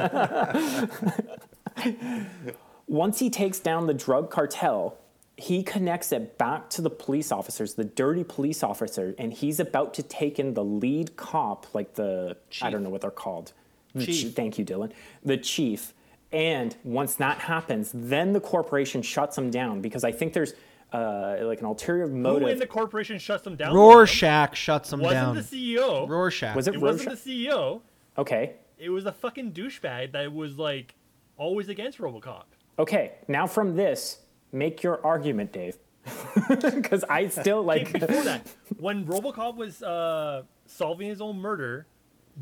[2.88, 4.98] Once he takes down the drug cartel
[5.40, 9.94] he connects it back to the police officers the dirty police officer and he's about
[9.94, 13.54] to take in the lead cop like the i don't know what they're called.
[13.96, 14.36] The Chief.
[14.36, 14.92] thank you dylan.
[15.24, 15.94] The chief.
[16.32, 20.54] And once that happens then the corporation shuts him down because i think there's
[20.94, 23.74] uh, like an ulterior Who in motive the corporation shuts them down?
[23.76, 25.36] Rorschach shuts him wasn't down.
[25.36, 26.08] the CEO.
[26.10, 26.56] Rorschach.
[26.56, 27.08] was it, It Rorschach?
[27.10, 27.82] wasn't the CEO.
[28.18, 30.96] okay It was a fucking douchebag that was like
[31.38, 32.44] always against RoboCop.
[32.80, 34.20] okay now from this
[34.52, 35.78] make your argument dave
[36.50, 38.48] because i still like Before that,
[38.80, 41.86] when RoboCop was uh, solving his own murder,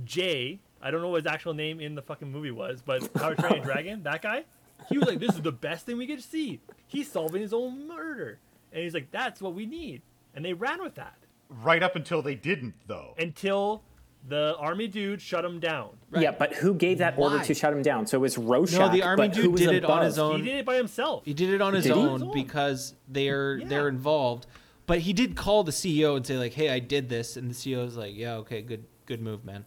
[0.06, 3.30] Jay, I don't know what his actual name in the fucking movie was, but How
[3.30, 4.45] to Train Your Dragon, that guy,
[4.89, 7.88] he was like, "This is the best thing we could see." He's solving his own
[7.88, 8.39] murder,
[8.71, 10.01] and he's like, "That's what we need,"
[10.36, 11.17] and they ran with that
[11.49, 13.13] right up until they didn't, though.
[13.17, 13.84] until
[14.28, 15.89] the army dude shut him down.
[16.17, 18.05] Yeah, but who gave that order to shut him down?
[18.07, 18.80] So it was Rorschach.
[18.80, 20.03] No, the army but who dude was did it on above?
[20.05, 20.38] his own.
[20.39, 21.23] He did it by himself.
[21.25, 22.01] He did it on his Did he?
[22.01, 24.45] own because they're they're involved.
[24.86, 27.53] But he did call the CEO and say like, "Hey, I did this," and the
[27.55, 29.65] CEO was like, "Yeah, okay, good, good move, man."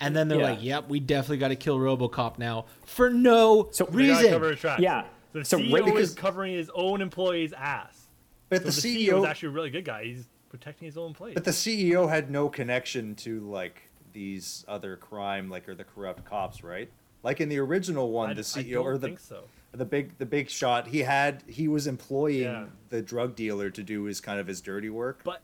[0.00, 0.50] And then they're Yeah.
[0.50, 4.76] like, "Yep, we definitely got to kill RoboCop now for no So- They cover reason."
[4.82, 5.04] Yeah.
[5.32, 8.06] So the So CEO right- is covering his own employee's ass.
[8.48, 10.04] But So the the CEO CEO, is actually a really good guy.
[10.04, 11.34] He's protecting his own employees.
[11.34, 13.82] but the CEO had no connection to like
[14.12, 16.90] these other crime, like or the corrupt cops, right?
[17.22, 19.44] Like in the original one, I, the I CEO don't or the think so.
[19.72, 22.66] the big the big shot, he had he was employing Yeah.
[22.90, 25.22] the drug dealer to do his kind of his dirty work.
[25.24, 25.42] But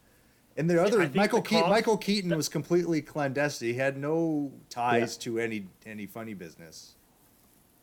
[0.57, 3.69] And the other I Michael the Keaton, cops- Michael Keaton was completely clandestine.
[3.73, 6.97] He had no ties to any any funny business.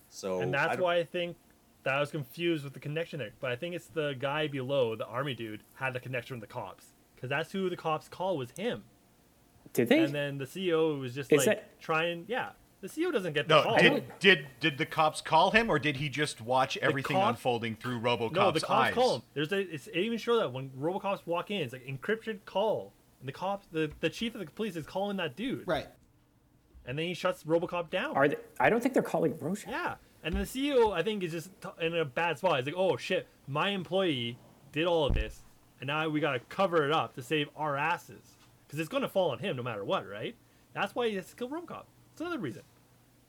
[0.09, 1.37] So and Oh, I that's why I think
[1.83, 3.31] that I was confused with the connection there.
[3.39, 6.53] But I think it's the guy below, the army dude, had the connection with the
[6.53, 6.85] cops.
[7.15, 8.83] Because that's who the cops call was him.
[9.73, 10.03] Did they?
[10.03, 12.49] And then the CEO was just Is like that- trying, yeah.
[12.79, 13.77] The CEO doesn't get the No, call.
[13.79, 17.75] did, did did the cops call him, or did he just watch everything cop- unfolding
[17.75, 18.33] through RoboCop's eyes?
[18.35, 18.93] no, the cops eyes?
[18.93, 19.21] call him.
[19.33, 22.93] There's a, it's, it even shows that when RoboCops walk in, it's like encrypted call.
[23.19, 25.67] And the cops, the, the chief of the police is calling that dude.
[25.67, 25.87] Right.
[26.85, 28.15] And then he shuts RoboCop down.
[28.15, 29.69] Are they, I don't think they're calling Rorschach.
[29.71, 31.49] Yeah, and the CEO I think is just
[31.81, 32.57] in a bad spot.
[32.57, 34.37] He's like, "Oh shit, my employee
[34.71, 35.41] did all of this,
[35.81, 38.35] and now we gotta cover it up to save our asses,
[38.67, 40.35] because it's gonna fall on him no matter what, right?
[40.73, 41.85] That's why he has to kill RoboCop.
[42.17, 42.63] It's another reason,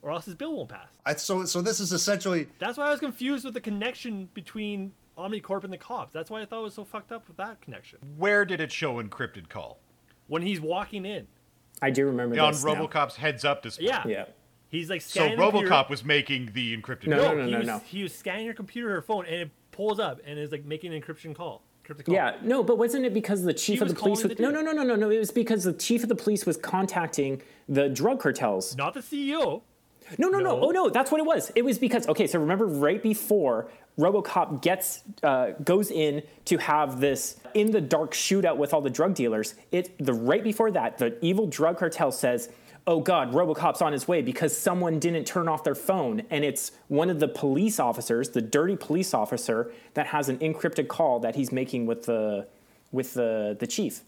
[0.01, 0.87] or else his bill won't pass.
[1.05, 4.93] I, so so this is essentially That's why I was confused with the connection between
[5.15, 6.11] OmniCorp and the cops.
[6.11, 7.99] That's why I thought it was so fucked up with that connection.
[8.17, 9.77] Where did it show encrypted call?
[10.25, 11.27] When he's walking in,
[11.83, 12.73] I do remember On this now.
[12.73, 13.85] RoboCop's heads-up display.
[13.85, 14.25] yeah, Yeah.
[14.69, 15.37] he's like So scanning.
[15.37, 15.67] the computer.
[15.69, 17.35] RoboCop was making the encrypted No, call.
[17.35, 17.79] no, no, he no, was, no.
[17.85, 20.95] He was scanning your computer or phone, and it pulls up and is like making
[20.95, 21.61] an encryption call.
[22.07, 24.49] Yeah, no, but wasn't it because the chief He of the police was the no,
[24.49, 25.09] no, no, no, no, no.
[25.09, 28.75] It was because the chief of the police was contacting the drug cartels.
[28.75, 29.61] Not the CEO.
[30.17, 30.57] No, no, no.
[30.57, 30.61] No.
[30.67, 31.51] Oh no, that's what it was.
[31.55, 32.27] It was because okay.
[32.27, 33.69] So remember, right before
[33.99, 38.89] RoboCop gets uh, goes in to have this in the dark shootout with all the
[38.89, 39.55] drug dealers.
[39.71, 42.49] It the right before that, the evil drug cartel says,
[42.89, 46.71] "Oh God, RoboCop's on his way because someone didn't turn off their phone." And it's
[46.87, 51.35] one of the police officers, the dirty police officer, that has an encrypted call that
[51.35, 52.47] he's making with the
[52.91, 54.01] with the the chief.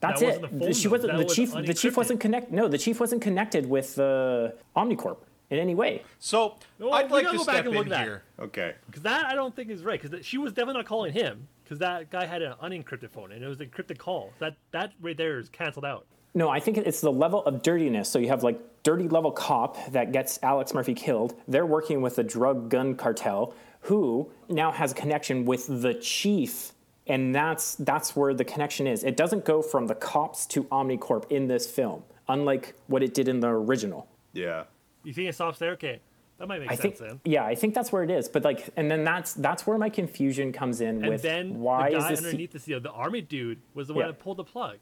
[0.00, 0.28] That's That it.
[0.42, 1.52] wasn't the phone, she wasn't That the was chief.
[1.52, 2.52] The chief wasn't connect.
[2.52, 5.16] No, the chief wasn't connected with the Omnicorp
[5.50, 6.02] in any way.
[6.20, 8.04] So No, I'd like gotta to go back step and look in at that.
[8.04, 8.22] here.
[8.38, 8.74] okay.
[8.86, 10.00] Because that I don't think is right.
[10.00, 11.48] Because she was definitely not calling him.
[11.64, 14.32] Because that guy had an unencrypted phone and it was an encrypted call.
[14.38, 16.06] That that right there is canceled out.
[16.34, 18.08] No, I think it's the level of dirtiness.
[18.08, 21.34] So you have like dirty level cop that gets Alex Murphy killed.
[21.48, 26.72] They're working with the drug gun cartel who now has a connection with the chief
[27.06, 29.02] And that's that's where the connection is.
[29.02, 33.28] It doesn't go from the cops to Omnicorp in this film, unlike what it did
[33.28, 34.06] in the original.
[34.34, 34.64] Yeah.
[35.04, 35.70] You think it stops there?
[35.72, 36.00] Okay,
[36.36, 37.20] that might make I sense think then.
[37.24, 38.28] yeah, I think that's where it is.
[38.28, 41.90] But like and then that's that's where my confusion comes in And with then why
[41.92, 44.08] the is guy this underneath the CEO, the army dude, was the one Yeah.
[44.08, 44.76] that pulled the plug.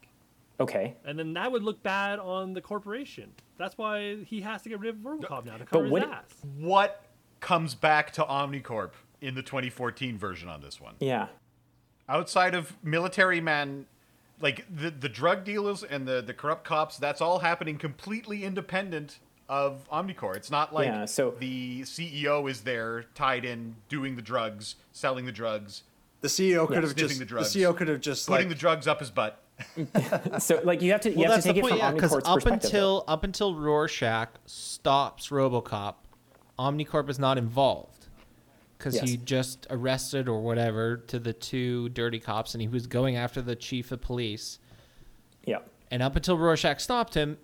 [0.59, 0.95] Okay.
[1.05, 3.31] And then that would look bad on the corporation.
[3.57, 6.03] That's why he has to get rid of RoboCop now to But cover his would
[6.03, 6.33] it- ass.
[6.57, 7.03] What
[7.39, 8.91] comes back to Omnicorp
[9.21, 10.95] in the 2014 version on this one?
[10.99, 11.27] Yeah.
[12.09, 13.85] outside of military man
[14.39, 19.19] like the the drug dealers and the the corrupt cops that's all happening completely independent
[19.49, 20.37] of Omnicorp.
[20.37, 25.25] It's not like Yeah, so- the CEO is there tied in doing the drugs, selling
[25.25, 25.83] the drugs,
[26.21, 27.41] The CEO could have Sniffing just the the.
[27.65, 29.41] CEO could have just putting like the drugs up his butt.
[30.39, 31.79] So like you have to you Well, have that's to the take it point, from
[31.79, 31.91] yeah.
[31.91, 32.61] Because Omnicorp's up perspective.
[32.61, 32.67] though.
[32.77, 35.95] until up until Rorschach stops RoboCop,
[36.59, 38.07] Omnicorp is not involved
[38.77, 39.09] because Yes.
[39.09, 43.41] he just arrested or whatever to the two dirty cops, and he was going after
[43.41, 44.59] the chief of police.
[45.45, 45.59] yeah.
[45.89, 47.37] And up until Rorschach stopped him,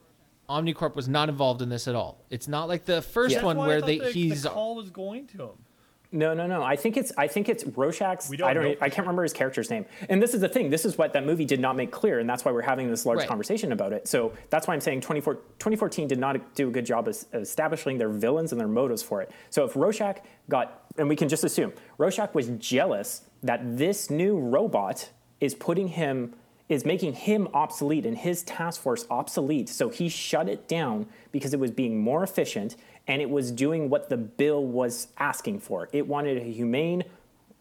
[0.50, 2.20] Omnicorp was not involved in this at all.
[2.30, 3.44] It's not like the first Yeah.
[3.44, 5.50] one That's why I where they the, he's the call was going to him.
[6.14, 6.62] No, no, no.
[6.62, 8.30] I think it's I think it's Rorschach's.
[8.30, 8.64] We don't I don't.
[8.64, 9.86] know I can't remember his character's name.
[10.10, 10.70] And this is the thing.
[10.70, 13.06] This is what that movie did not make clear, and that's why we're having this
[13.06, 13.28] large Right.
[13.28, 14.08] conversation about it.
[14.08, 17.42] So that's why I'm saying 24, 2014 did not do a good job of of
[17.42, 19.32] establishing their villains and their motives for it.
[19.50, 24.38] So if Rorschach got, and we can just assume Rorschach was jealous that this new
[24.38, 25.10] robot
[25.42, 26.36] is putting him
[26.70, 29.68] is making him obsolete and his task force obsolete.
[29.68, 33.90] So he shut it down because it was being more efficient and it was doing
[33.90, 35.90] what the bill was asking for.
[35.92, 37.04] It wanted a humane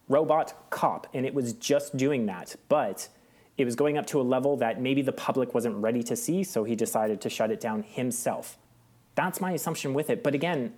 [0.08, 2.56] robot cop, and it was just doing that.
[2.68, 3.08] But
[3.56, 6.44] it was going up to a level that maybe the public wasn't ready to see,
[6.44, 8.58] so he decided to shut it down himself.
[9.14, 10.22] That's my assumption with it.
[10.22, 10.74] But again,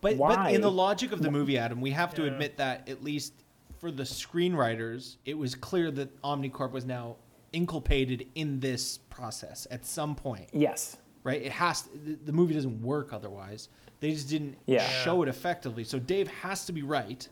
[0.00, 3.04] But, but in the logic of the movie, Adam, we have to admit that at
[3.04, 3.34] least
[3.78, 7.16] for the screenwriters, it was clear that Omnicorp was now
[7.52, 11.42] inculpated in this process at some point, yes, right?
[11.42, 13.68] It has the, the movie doesn't work otherwise.
[14.00, 14.86] They just didn't Yeah.
[15.04, 15.84] show it effectively.
[15.84, 17.26] So Dave has to be right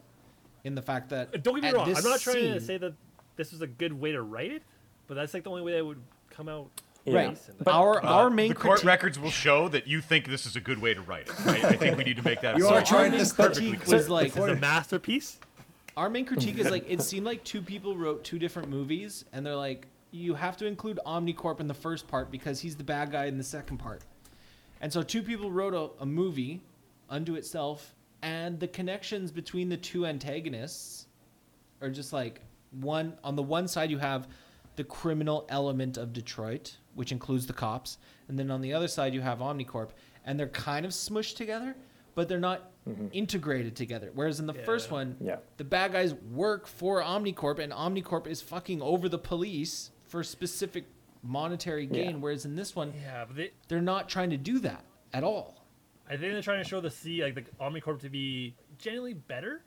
[0.64, 1.94] in the fact that Don't get me wrong.
[1.94, 2.92] I'm not trying to say that
[3.36, 4.62] this was a good way to write it,
[5.06, 6.00] but that's like the only way that would
[6.30, 6.68] come out.
[7.06, 7.30] Right.
[7.30, 7.64] decent.
[7.64, 10.44] But our Uh, our main the court critique, records will show that you think this
[10.44, 11.34] is a good way to write it.
[11.46, 13.32] I, I think we need to make that You so are our trying main this
[13.32, 13.96] perfectly critique clear.
[13.96, 15.38] was like It's a masterpiece.
[15.96, 19.46] Our main critique is like it seemed like two people wrote two different movies, and
[19.46, 23.10] they're like, you have to include Omnicorp in the first part because he's the bad
[23.10, 24.02] guy in the second part.
[24.80, 26.60] And so two people wrote a, a movie
[27.08, 31.06] unto itself, and the connections between the two antagonists
[31.80, 32.40] are just like
[32.80, 34.28] one on the one side you have
[34.76, 37.98] the criminal element of Detroit, which includes the cops,
[38.28, 39.90] and then on the other side you have Omnicorp,
[40.24, 41.74] and they're kind of smushed together,
[42.14, 43.08] but they're not mm-hmm.
[43.12, 44.10] integrated together.
[44.14, 45.36] Whereas in the first one, Yeah.
[45.56, 50.84] the bad guys work for Omnicorp, and Omnicorp is fucking over the police for specific
[51.28, 52.10] monetary gain.
[52.12, 52.16] Yeah.
[52.16, 55.54] Whereas in this one, Yeah, but they, they're not trying to do that at all.
[56.06, 59.60] I think they're trying to show the C like the Omnicorp to be genuinely better.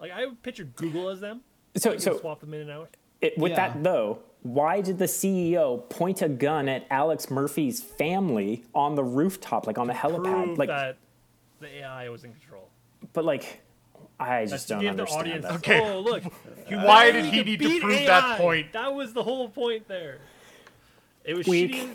[0.00, 1.42] Like I would picture Google as them.
[1.76, 2.96] So- You so- swap them in and out.
[3.20, 3.68] It, with Yeah.
[3.68, 9.04] that though, why did the CEO point a gun at Alex Murphy's family on the
[9.04, 10.44] rooftop, like on the helipad?
[10.44, 10.96] Prove Like, that
[11.60, 12.68] the AI was in control.
[13.12, 13.60] but like,
[14.18, 15.44] I just to don't give the understand audience.
[15.44, 15.52] that.
[15.52, 15.92] Oh, okay.
[15.94, 16.24] Oh look,
[16.68, 18.72] Why did we he can need to beat prove that point?
[18.72, 20.18] That was the whole point there.
[21.24, 21.72] It was Weak.
[21.72, 21.88] shitty.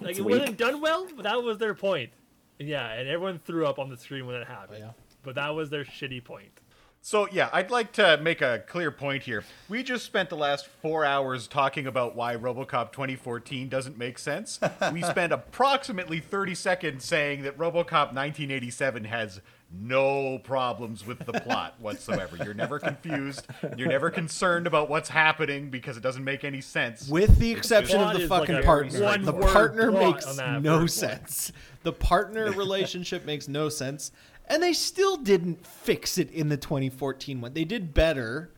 [0.00, 0.38] Like It's it weak.
[0.40, 2.10] wasn't done well, but that was their point.
[2.58, 4.78] And yeah, and everyone threw up on the screen when it Oh, happened.
[4.80, 4.90] yeah.
[5.22, 6.60] But that was their shitty point.
[7.04, 9.42] So yeah, I'd like to make a clear point here.
[9.68, 14.60] We just spent the last four hours talking about why RoboCop 2014 doesn't make sense.
[14.92, 19.40] we spent approximately 30 seconds saying that RoboCop 1987 has
[19.80, 22.36] no problems with the plot whatsoever.
[22.36, 23.46] You're never confused.
[23.76, 27.08] You're never concerned about what's happening because it doesn't make any sense.
[27.08, 29.18] With the exception Plot of the is like fucking partner.
[29.18, 31.50] The partner makes no sense.
[31.82, 34.12] The partner relationship makes no sense.
[34.46, 37.54] And they still didn't fix it in the 2014 one.
[37.54, 38.50] They did better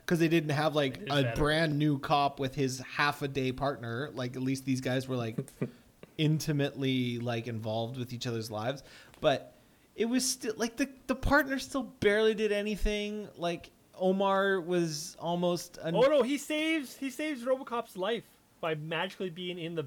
[0.00, 1.36] because they didn't have like did a better.
[1.36, 4.10] brand new cop with his half a day partner.
[4.14, 5.38] Like at least these guys were like
[6.18, 8.82] intimately like involved with each other's lives.
[9.20, 9.54] But
[9.94, 13.28] it was still like the the partner still barely did anything.
[13.36, 18.24] Like Omar was almost an, Oh no, he saves he saves RoboCop's life
[18.60, 19.86] by magically being in the.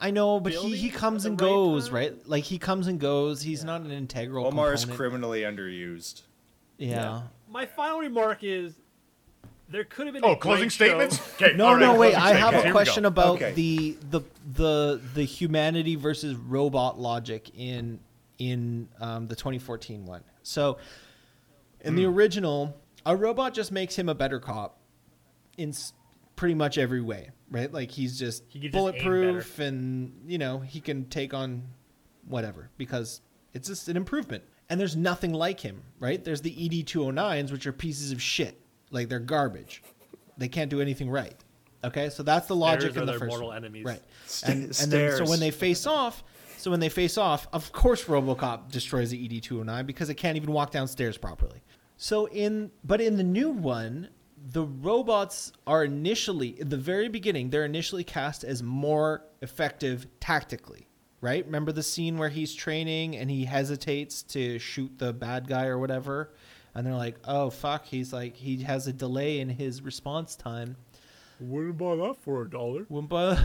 [0.00, 1.94] I know, but he, he comes and right goes, time?
[1.94, 2.28] right?
[2.28, 3.42] Like he comes and goes.
[3.42, 4.46] He's not an integral.
[4.46, 6.22] Omar is criminally underused.
[6.78, 7.22] Yeah.
[7.48, 8.74] My final remark is,
[9.68, 10.24] there could have been.
[10.24, 11.20] Oh, a closing great show- statements?
[11.40, 11.56] Okay.
[11.56, 12.12] No, all right, no, wait.
[12.14, 12.68] closing I have statements.
[12.68, 13.52] a question about Okay.
[13.52, 14.20] the the
[14.54, 18.00] the the humanity versus robot logic in
[18.38, 20.22] in um, the 2014 one.
[20.42, 20.78] So,
[21.80, 21.96] in Hmm.
[21.96, 22.76] the original,
[23.06, 24.76] a robot just makes him a better cop.
[25.56, 25.92] In s-
[26.36, 27.72] pretty much every way, right?
[27.72, 31.62] Like he's just He can just bulletproof and, you know, he can take on
[32.26, 33.20] whatever because
[33.54, 34.42] it's just an improvement.
[34.68, 36.22] And there's nothing like him, right?
[36.24, 38.58] There's the ED209s, which are pieces of shit.
[38.90, 39.82] Like they're garbage.
[40.36, 41.36] They can't do anything right.
[41.84, 43.56] Okay, so that's the logic Stairs in are the their first mortal one.
[43.58, 43.84] enemies.
[43.84, 44.02] right?
[44.26, 46.24] Sta- And, and then so when they face off,
[46.56, 50.50] so when they face off, of course RoboCop destroys the ED209 because it can't even
[50.50, 51.60] walk downstairs properly.
[51.98, 54.08] So in but in the new one,
[54.52, 60.86] the robots are initially in the very beginning, they're initially cast as more effective tactically.
[61.20, 61.44] Right?
[61.46, 65.78] Remember the scene where he's training and he hesitates to shoot the bad guy or
[65.78, 66.34] whatever?
[66.74, 70.76] And they're like, "Oh fuck, he's like he has a delay in his response time."
[71.40, 72.84] Wouldn't buy that for a dollar.
[72.84, 73.36] Whoompa.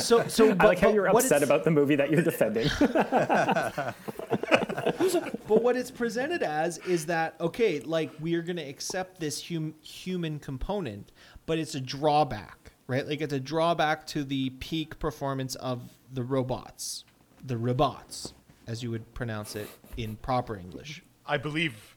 [0.00, 2.68] so, so I but- like how you're upset about the movie that you're defending.
[5.48, 9.48] But what it's presented as is that okay, like we are going to accept this
[9.48, 11.10] hum- human component,
[11.46, 13.06] but it's a drawback, right?
[13.06, 17.04] Like it's a drawback to the peak performance of the robots,
[17.44, 18.32] the robots,
[18.68, 21.02] as you would pronounce it in proper English.
[21.26, 21.96] I believe,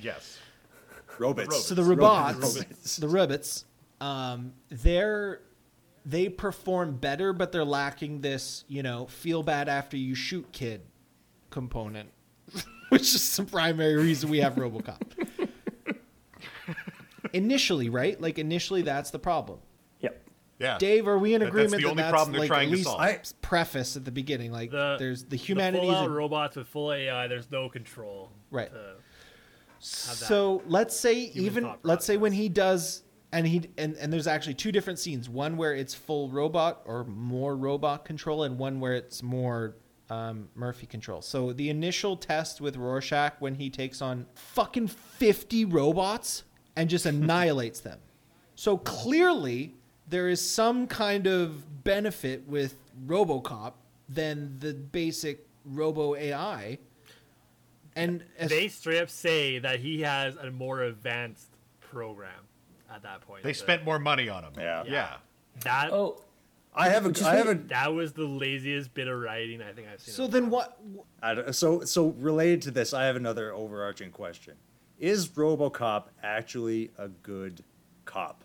[0.00, 0.38] yes.
[1.18, 1.66] Robots.
[1.66, 3.64] So the robots, the robots,
[4.00, 5.40] um, they're
[6.04, 10.82] they perform better, but they're lacking this, you know, feel bad after you shoot kid
[11.52, 12.10] component,
[12.88, 15.00] which is the primary reason we have RoboCop.
[17.32, 18.20] initially, right?
[18.20, 19.60] Like initially, that's the problem.
[20.00, 20.18] yep.
[20.58, 20.78] Yeah.
[20.78, 22.68] Dave, are we in That- that's agreement the that only that's problem they're like trying
[22.68, 23.00] at to least solve.
[23.00, 24.52] I- preface at the beginning?
[24.52, 27.26] Like The, there's the the humanity full-out a- robots with full AI.
[27.28, 28.30] There's no control.
[28.50, 28.70] Right.
[28.70, 28.94] to-
[29.80, 34.54] So let's say even let's say when he does and he and, and there's actually
[34.54, 38.92] two different scenes one where it's full robot or more robot control and one where
[38.94, 39.74] it's more
[40.12, 41.22] um, Murphy control.
[41.22, 46.44] So the initial test with Rorschach when he takes on fucking 50 robots
[46.76, 47.98] and just annihilates them.
[48.54, 49.74] So clearly
[50.08, 52.74] there is some kind of benefit with
[53.06, 53.72] RoboCop
[54.08, 56.78] than the basic Robo AI.
[57.96, 61.48] And as They straight up say that he has a more advanced
[61.80, 62.30] program
[62.92, 63.44] at that point.
[63.44, 64.52] They The- spent more money on him.
[64.58, 64.84] Yeah.
[64.86, 65.16] Yeah.
[65.60, 65.90] that.
[65.92, 66.20] Oh,
[66.74, 67.26] I have a.
[67.26, 67.54] I have a.
[67.54, 70.14] That was the laziest bit of writing I think I've seen.
[70.14, 70.78] So then what?
[71.22, 74.54] I don't- so so related to this, I have another overarching question:
[74.98, 77.62] Is RoboCop actually a good
[78.06, 78.44] cop?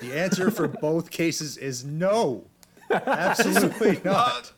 [0.00, 2.44] The answer for both cases is no,
[2.90, 4.52] absolutely not.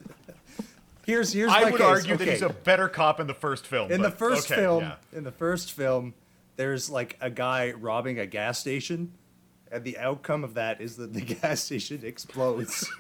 [1.06, 1.86] Here's here's I my would case.
[1.88, 3.90] argue that he's a better cop in the first film.
[3.90, 4.84] in the first okay, film.
[4.84, 4.94] yeah.
[5.12, 6.14] In the first film,
[6.56, 9.12] there's like a guy robbing a gas station,
[9.70, 12.90] and the outcome of that is that the gas station explodes.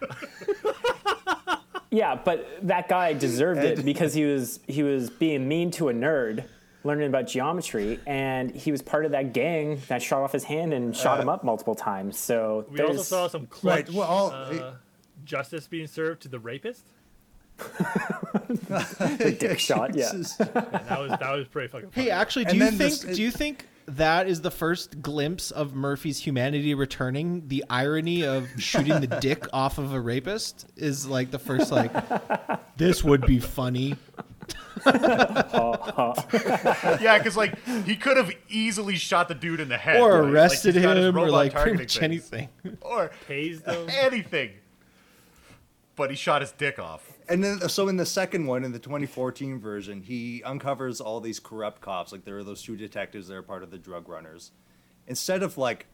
[1.90, 5.92] yeah, but that guy deserved it because he was he was being mean to a
[5.92, 6.44] nerd,
[6.84, 10.72] learning about geometry, and he was part of that gang that shot off his hand
[10.72, 12.18] and shot him up multiple times.
[12.18, 14.74] So we also saw some clutch Right, well, all- uh,
[15.24, 16.84] justice being served to the rapist.
[17.58, 19.94] the dick shot.
[19.94, 20.10] Yeah.
[20.12, 21.90] This is- that was that was pretty fucking.
[21.90, 22.04] Funny.
[22.06, 23.66] Hey, actually, do And you think this- do you think
[23.96, 27.48] that is the first glimpse of Murphy's humanity returning?
[27.48, 31.92] The irony of shooting the dick off of a rapist is like the first like
[32.76, 33.96] this would be funny.
[37.00, 40.32] Yeah, because like he could have easily shot the dude in the head, Or right?
[40.32, 42.48] Arrested he's got his him, or like pretty much anything.
[42.80, 43.86] or Tased him.
[43.90, 44.50] anything.
[46.00, 47.18] But he shot his dick off.
[47.28, 51.38] And then, so in the second one, in the 2014 version, he uncovers all these
[51.38, 52.10] corrupt cops.
[52.10, 54.50] Like there are those two detectives that are part of the drug runners.
[55.06, 55.84] Instead of like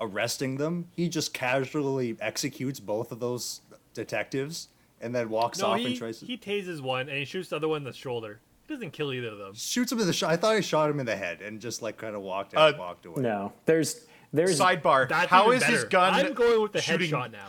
[0.00, 3.60] arresting them, he just casually executes both of those
[3.92, 4.68] detectives
[5.00, 7.48] and then walks No, off he, and tries to he tases one and he shoots
[7.48, 8.38] the other one in the shoulder.
[8.68, 9.54] He doesn't kill either of them.
[9.54, 10.30] shoots him in the shot.
[10.30, 12.74] I thought he shot him in the head and just like kind of walked out,
[12.74, 13.20] Uh, walked away.
[13.22, 16.14] No, there's there's Sidebar: That's How even is his gun?
[16.14, 17.10] I'm going with the shooting?
[17.10, 17.48] headshot now.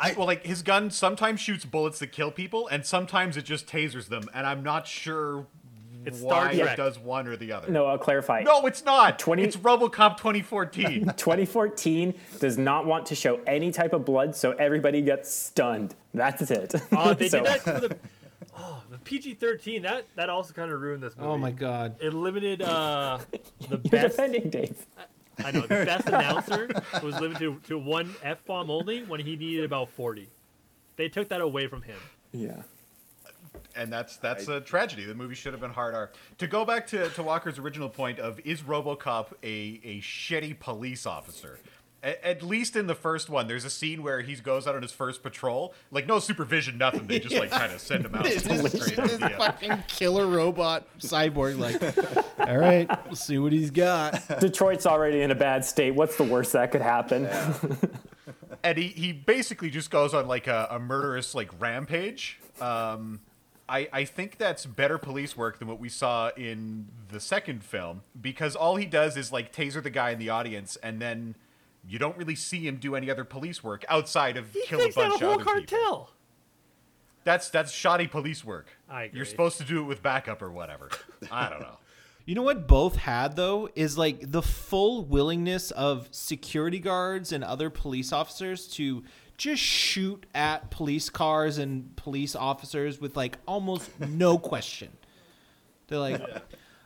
[0.00, 3.66] I, well, like his gun sometimes shoots bullets that kill people, and sometimes it just
[3.66, 5.46] tasers them, and I'm not sure
[6.06, 6.72] It's Star why Trek.
[6.72, 7.70] it does one or the other.
[7.70, 7.84] no.
[7.86, 8.40] I'll clarify.
[8.42, 9.18] No, it's not.
[9.18, 11.04] 20 It's RoboCop 2014.
[11.16, 15.94] 2014 does not want to show any type of blood, so everybody gets stunned.
[16.14, 16.74] That's it.
[16.92, 17.96] Oh, they So- did that for the
[18.58, 19.82] oh the PG-13.
[19.82, 21.28] That that also kind of ruined this movie.
[21.28, 21.96] Oh my god.
[22.00, 24.16] It limited uh the You're best.
[24.16, 24.86] defending Dave.
[25.44, 26.68] I know the best announcer
[27.02, 30.28] was limited to, to one f bomb only when he needed about 40.
[30.96, 31.98] They took that away from him.
[32.32, 32.62] Yeah.
[33.74, 35.04] and that's that's a tragedy.
[35.04, 36.10] The movie should have been hard R.
[36.38, 41.06] To go back to, to Walker's original point of is RoboCop a a shitty police
[41.06, 41.58] officer?
[42.02, 44.82] A- At least in the first one, there's a scene where he goes out on
[44.82, 47.06] his first patrol, like no supervision, nothing.
[47.06, 48.26] They just like kind of send him out.
[48.26, 51.58] It's It's this, great this fucking killer robot cyborg.
[51.58, 51.80] Like,
[52.48, 54.20] all right, we'll see what he's got.
[54.40, 55.94] Detroit's already in a bad state.
[55.94, 57.26] What's the worst that could happen?
[58.62, 62.38] and he, he basically just goes on like a, a murderous like rampage.
[62.60, 63.20] Um,
[63.68, 68.02] I I think that's better police work than what we saw in the second film
[68.20, 71.34] because all he does is like taser the guy in the audience, and then
[71.86, 74.84] you don't really see him do any other police work outside of He kill a
[74.84, 75.78] takes out bunch a whole of other people.
[75.78, 76.10] cartel.
[77.24, 78.68] That's that's shoddy police work.
[78.88, 79.18] I agree.
[79.18, 80.90] You're supposed to do it with backup or whatever.
[81.30, 81.76] I don't know.
[82.26, 87.42] You know what both had though is like the full willingness of security guards and
[87.42, 89.02] other police officers to
[89.36, 94.90] just shoot at police cars and police officers with like almost no question.
[95.88, 96.20] They're like,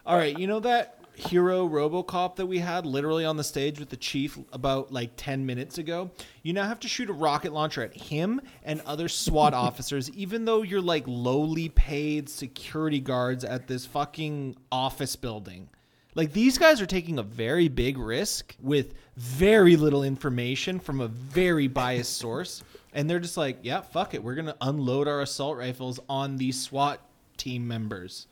[0.06, 3.90] "All right, you know that hero RoboCop that we had literally on the stage with
[3.90, 6.10] the chief about like 10 minutes ago?
[6.42, 10.44] You now have to shoot a rocket launcher at him and other SWAT officers even
[10.44, 15.68] though you're like lowly paid security guards at this fucking office building."
[16.14, 21.08] Like these guys are taking a very big risk with very little information from a
[21.08, 22.62] very biased source
[22.94, 24.22] and they're just like, "Yeah, fuck it.
[24.22, 27.00] We're going to unload our assault rifles on these SWAT
[27.36, 28.28] team members."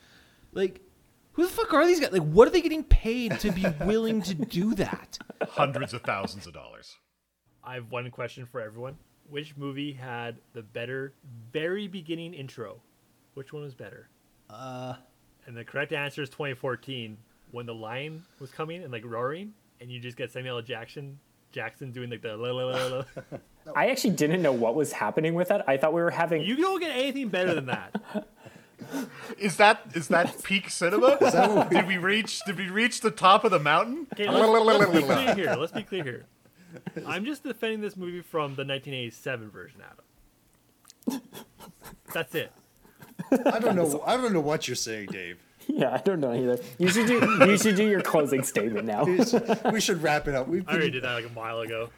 [0.52, 0.80] Like
[1.32, 2.12] who the fuck are these guys?
[2.12, 5.18] Like, what are they getting paid to be willing to do that?
[5.48, 6.96] Hundreds of thousands of dollars.
[7.64, 8.96] I have one question for everyone.
[9.30, 11.14] Which movie had the better
[11.52, 12.80] very beginning intro?
[13.34, 14.08] Which one was better?
[14.50, 14.94] Uh
[15.46, 17.16] and the correct answer is 2014
[17.50, 20.62] when the lion was coming and like roaring and you just get Samuel L.
[20.62, 21.18] Jackson
[21.52, 23.04] Jackson doing like the la la la la.
[23.76, 25.68] I actually didn't know what was happening with that.
[25.68, 26.42] I thought we were having.
[26.42, 27.94] You don't get anything better than that.
[29.38, 31.18] Is that is that peak cinema?
[31.70, 34.06] did we reach did we reach the top of the mountain?
[34.12, 35.54] Okay, let's, let's be clear here.
[35.58, 36.26] Let's be clear here.
[37.06, 39.80] I'm just defending this movie from the 1987 version,
[41.10, 41.20] Adam.
[42.12, 42.52] That's it.
[43.46, 44.02] I don't know.
[44.06, 45.38] I don't know what you're saying, Dave.
[45.66, 46.58] Yeah, I don't know either.
[46.78, 47.20] You should do.
[47.46, 49.04] You should do your closing statement now.
[49.04, 50.48] We should, we should wrap it up.
[50.48, 51.90] We've I already did that like a mile ago.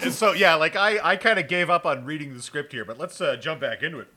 [0.00, 2.84] And so yeah, like I I kind of gave up on reading the script here,
[2.84, 4.08] but let's uh, jump back into it.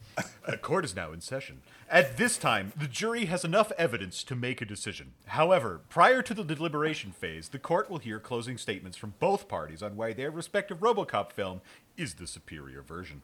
[0.46, 1.62] A court is now in session.
[1.90, 5.14] At this time, the jury has enough evidence to make a decision.
[5.28, 9.82] However, prior to the deliberation phase, the court will hear closing statements from both parties
[9.82, 11.62] on why their respective RoboCop film
[11.98, 13.22] is the superior version.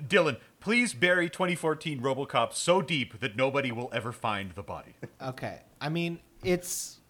[0.00, 4.94] Dylan, please bury 2014 RoboCop so deep that nobody will ever find the body.
[5.22, 5.60] Okay.
[5.80, 7.00] I mean, it's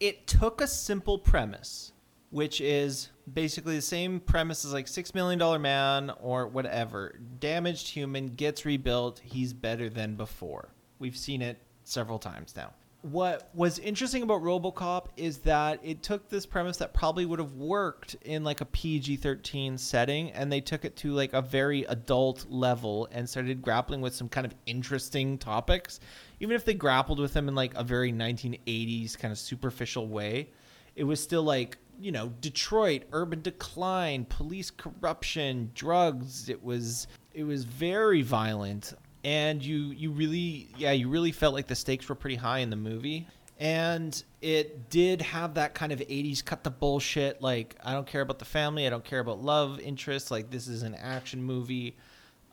[0.00, 1.92] it took a simple premise,
[2.30, 7.18] which is basically the same premise as like Six Million Dollar Man or whatever.
[7.40, 9.20] Damaged human gets rebuilt.
[9.24, 10.68] He's better than before.
[10.98, 12.72] We've seen it several times now.
[13.02, 17.52] What was interesting about RoboCop is that it took this premise that probably would have
[17.52, 22.46] worked in like a PG-13 setting and they took it to like a very adult
[22.48, 26.00] level and started grappling with some kind of interesting topics.
[26.40, 30.50] Even if they grappled with them in like a very 1980s kind of superficial way,
[30.96, 36.48] it was still like, you know, Detroit, urban decline, police corruption, drugs.
[36.48, 38.94] It was it was very violent.
[39.24, 42.70] And you you really yeah you really felt like the stakes were pretty high in
[42.70, 43.26] the movie.
[43.58, 48.20] And it did have that kind of 80s cut the bullshit like i don't care
[48.20, 51.96] about the family i don't care about love interests like this is an action movie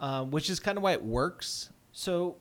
[0.04, 1.70] um, which is kind of why it works.
[1.94, 2.36] So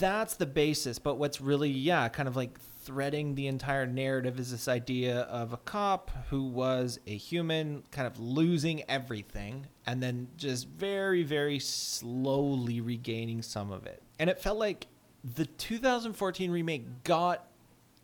[0.00, 0.98] that's the basis.
[0.98, 5.52] But what's really yeah kind of like threading the entire narrative is this idea of
[5.52, 11.58] a cop who was a human kind of losing everything and then just very very
[11.58, 14.02] slowly regaining some of it.
[14.18, 14.86] And it felt like
[15.22, 17.46] the 2014 remake got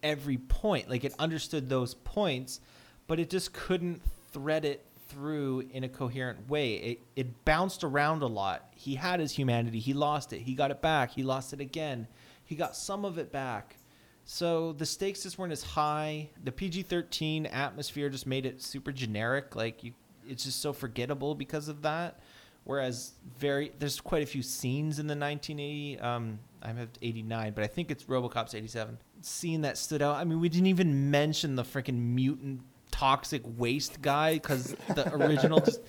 [0.02, 2.60] every point like it understood those points
[3.06, 4.00] but it just couldn't
[4.32, 6.74] thread it through in a coherent way.
[6.74, 8.68] It, it bounced around a lot.
[8.76, 9.80] He had his humanity.
[9.80, 10.42] He lost it.
[10.42, 11.10] He got it back.
[11.10, 12.06] He lost it again.
[12.44, 13.76] He got some of it back
[14.24, 16.30] so the stakes just weren't as high.
[16.44, 19.56] The PG-13 atmosphere just made it super generic.
[19.56, 19.92] Like you,
[20.28, 22.20] it's just so forgettable because of that.
[22.64, 25.98] Whereas very, there's quite a few scenes in the 1980.
[25.98, 30.16] Um, I have 89, but I think it's RoboCop's 87 scene that stood out.
[30.16, 35.60] I mean, we didn't even mention the freaking mutant toxic waste guy because the original
[35.60, 35.80] just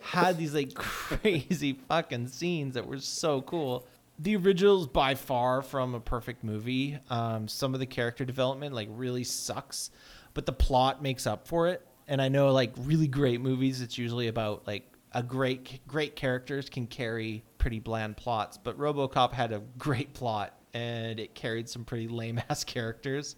[0.00, 3.86] had these like crazy fucking scenes that were so cool
[4.18, 6.98] the original is by far from a perfect movie.
[7.10, 9.90] Um, some of the character development like really sucks,
[10.34, 11.86] but the plot makes up for it.
[12.08, 16.68] And I know like really great movies, it's usually about like a great great characters
[16.68, 21.84] can carry pretty bland plots, but RoboCop had a great plot and it carried some
[21.84, 23.36] pretty lame ass characters.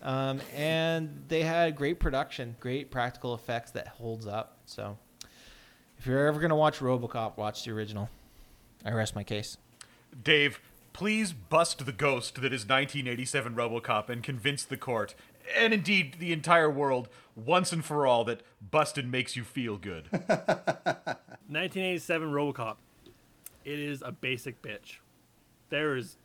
[0.00, 4.58] Um, and they had great production, great practical effects that holds up.
[4.64, 4.96] So,
[5.98, 8.08] if you're ever gonna watch RoboCop, watch the original.
[8.84, 9.56] I rest my case.
[10.22, 10.60] Dave,
[10.92, 15.14] please bust the ghost that is 1987 RoboCop and convince the court,
[15.56, 20.08] and indeed the entire world, once and for all, that busted makes you feel good.
[20.12, 22.76] 1987 RoboCop.
[23.64, 24.98] It is a basic bitch.
[25.70, 26.16] There is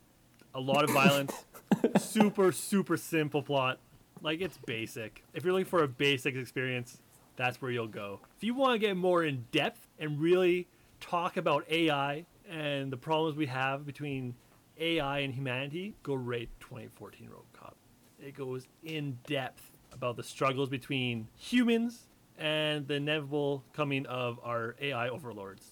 [0.56, 1.46] a lot of violence.
[1.98, 3.80] super super simple plot.
[4.22, 5.24] Like it's basic.
[5.34, 7.00] If you're looking for a basic experience,
[7.36, 8.20] that's where you'll go.
[8.38, 10.68] If you want to get more in depth and really
[11.00, 14.36] talk about AI and the problems we have between
[14.80, 17.74] AI and humanity, go rate 2014 RoboCop.
[18.20, 22.08] It goes in depth about the struggles between humans
[22.38, 25.68] and the inevitable coming of our AI overlords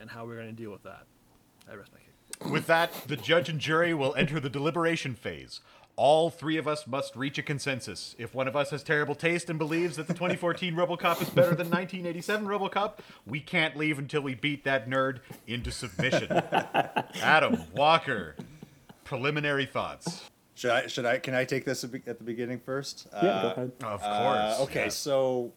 [0.00, 1.04] and how we're going to deal with that.
[1.70, 2.50] I rest my case.
[2.50, 5.60] With that, the judge and jury will enter the deliberation phase.
[5.96, 8.14] All three of us must reach a consensus.
[8.18, 11.54] If one of us has terrible taste and believes that the 2014 RoboCop is better
[11.54, 16.30] than 1987 RoboCop, we can't leave until we beat that nerd into submission.
[17.22, 18.36] Adam Walker,
[19.04, 20.28] preliminary thoughts.
[20.54, 20.86] Should I?
[20.86, 21.18] Should I?
[21.18, 23.08] Can I take this at the beginning first?
[23.12, 23.72] Yeah, Uh, go ahead.
[23.82, 24.02] Of course.
[24.02, 24.88] Uh, okay, yeah.
[24.88, 25.52] so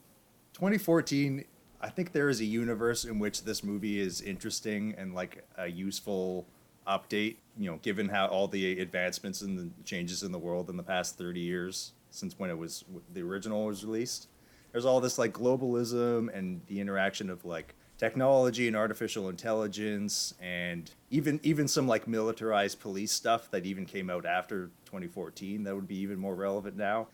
[0.53, 1.43] 2014,
[1.81, 5.67] I think there is a universe in which this movie is interesting and like a
[5.67, 6.45] useful
[6.89, 7.37] update.
[7.57, 10.83] You know, given how all the advancements and the changes in the world in the
[10.83, 14.27] past 30 years since when it was the original was released.
[14.71, 20.89] There's all this like globalism and the interaction of like technology and artificial intelligence and
[21.09, 25.87] even even some like militarized police stuff that even came out after 2014 that would
[25.87, 27.07] be even more relevant now.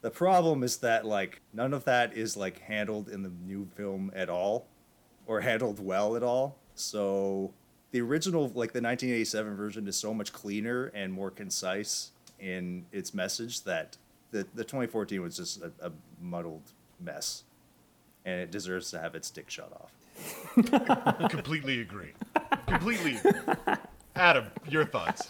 [0.00, 4.10] The problem is that like none of that is like handled in the new film
[4.14, 4.66] at all
[5.26, 6.56] or handled well at all.
[6.74, 7.52] So
[7.92, 12.10] the original like the 1987 version is so much cleaner and more concise
[12.40, 13.96] in its message that
[14.32, 17.44] the the 2014 was just a, a muddled mess.
[18.24, 21.28] And it deserves to have its dick shot off.
[21.30, 22.12] Completely agree.
[22.68, 23.74] Completely agree.
[24.14, 25.26] Adam, your thoughts.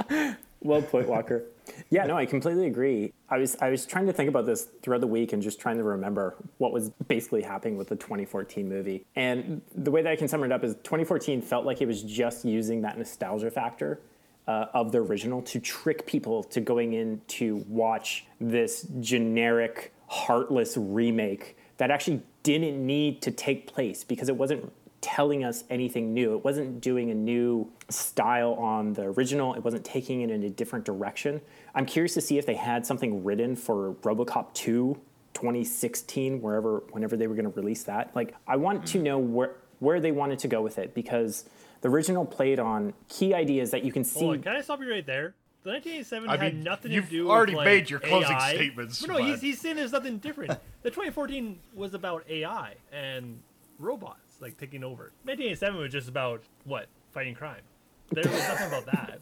[0.60, 1.44] Well put, Walker.
[1.90, 3.12] Yeah, no, I completely agree.
[3.28, 5.76] I was I was trying to think about this throughout the week and just trying
[5.76, 9.04] to remember what was basically happening with the 2014 movie.
[9.14, 12.02] And the way that I can sum it up is 2014 felt like it was
[12.02, 14.00] just using that nostalgia factor
[14.46, 20.76] uh, of the original to trick people to going in to watch this generic, heartless
[20.76, 24.72] remake that actually didn't need to take place because it wasn't
[25.02, 26.34] telling us anything new.
[26.34, 29.52] It wasn't doing a new style on the original.
[29.54, 31.42] It wasn't taking it in a different direction.
[31.74, 34.98] I'm curious to see if they had something written for RoboCop 2
[35.34, 38.14] 2016 wherever whenever they were going to release that.
[38.14, 39.02] Like I want to mm.
[39.02, 41.46] know where where they wanted to go with it because
[41.80, 44.80] the original played on key ideas that you can see Hold on, can I stop
[44.80, 45.34] you right there?
[45.64, 48.36] The 1987 I had mean, nothing you've to do already with like, made your closing
[48.36, 48.54] AI.
[48.54, 50.50] statements, But no, he's, he's saying there's nothing different.
[50.82, 53.40] the 2014 was about AI and
[53.78, 55.12] robots like taking over.
[55.24, 57.62] 1987 was just about what fighting crime.
[58.10, 59.20] There was nothing about that.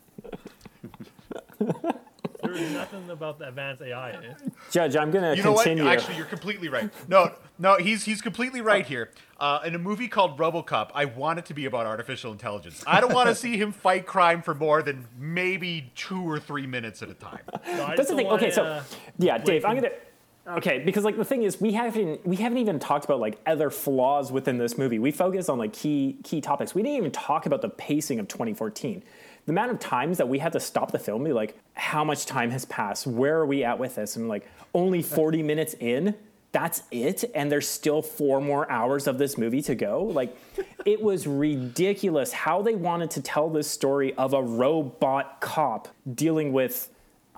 [2.43, 4.37] there was nothing about the advanced AI in it.
[4.71, 5.85] Judge, I'm going to You know continue.
[5.85, 5.93] what?
[5.99, 6.91] Actually, you're completely right.
[7.07, 9.11] No, no, he's he's completely right here.
[9.39, 12.83] Uh, in a movie called RoboCop, I want it to be about artificial intelligence.
[12.87, 16.67] I don't want to see him fight crime for more than maybe two or three
[16.67, 17.41] minutes at a time.
[17.67, 18.27] No, I That's just the thing.
[18.27, 18.83] don't Okay, so uh,
[19.19, 19.91] yeah, Dave, I'm gonna.
[20.57, 23.71] Okay, because like the thing is, we haven't we haven't even talked about like other
[23.71, 24.99] flaws within this movie.
[24.99, 26.75] We focus on like key key topics.
[26.75, 29.03] We didn't even talk about the pacing of 2014.
[29.47, 32.27] The amount of times that we had to stop the film, be like, how much
[32.27, 33.07] time has passed?
[33.07, 34.17] Where are we at with this?
[34.17, 36.15] And like, only 40 minutes in.
[36.53, 40.03] That's it, and there's still four more hours of this movie to go.
[40.03, 40.37] Like,
[40.85, 46.53] it was ridiculous how they wanted to tell this story of a robot cop dealing
[46.53, 46.89] with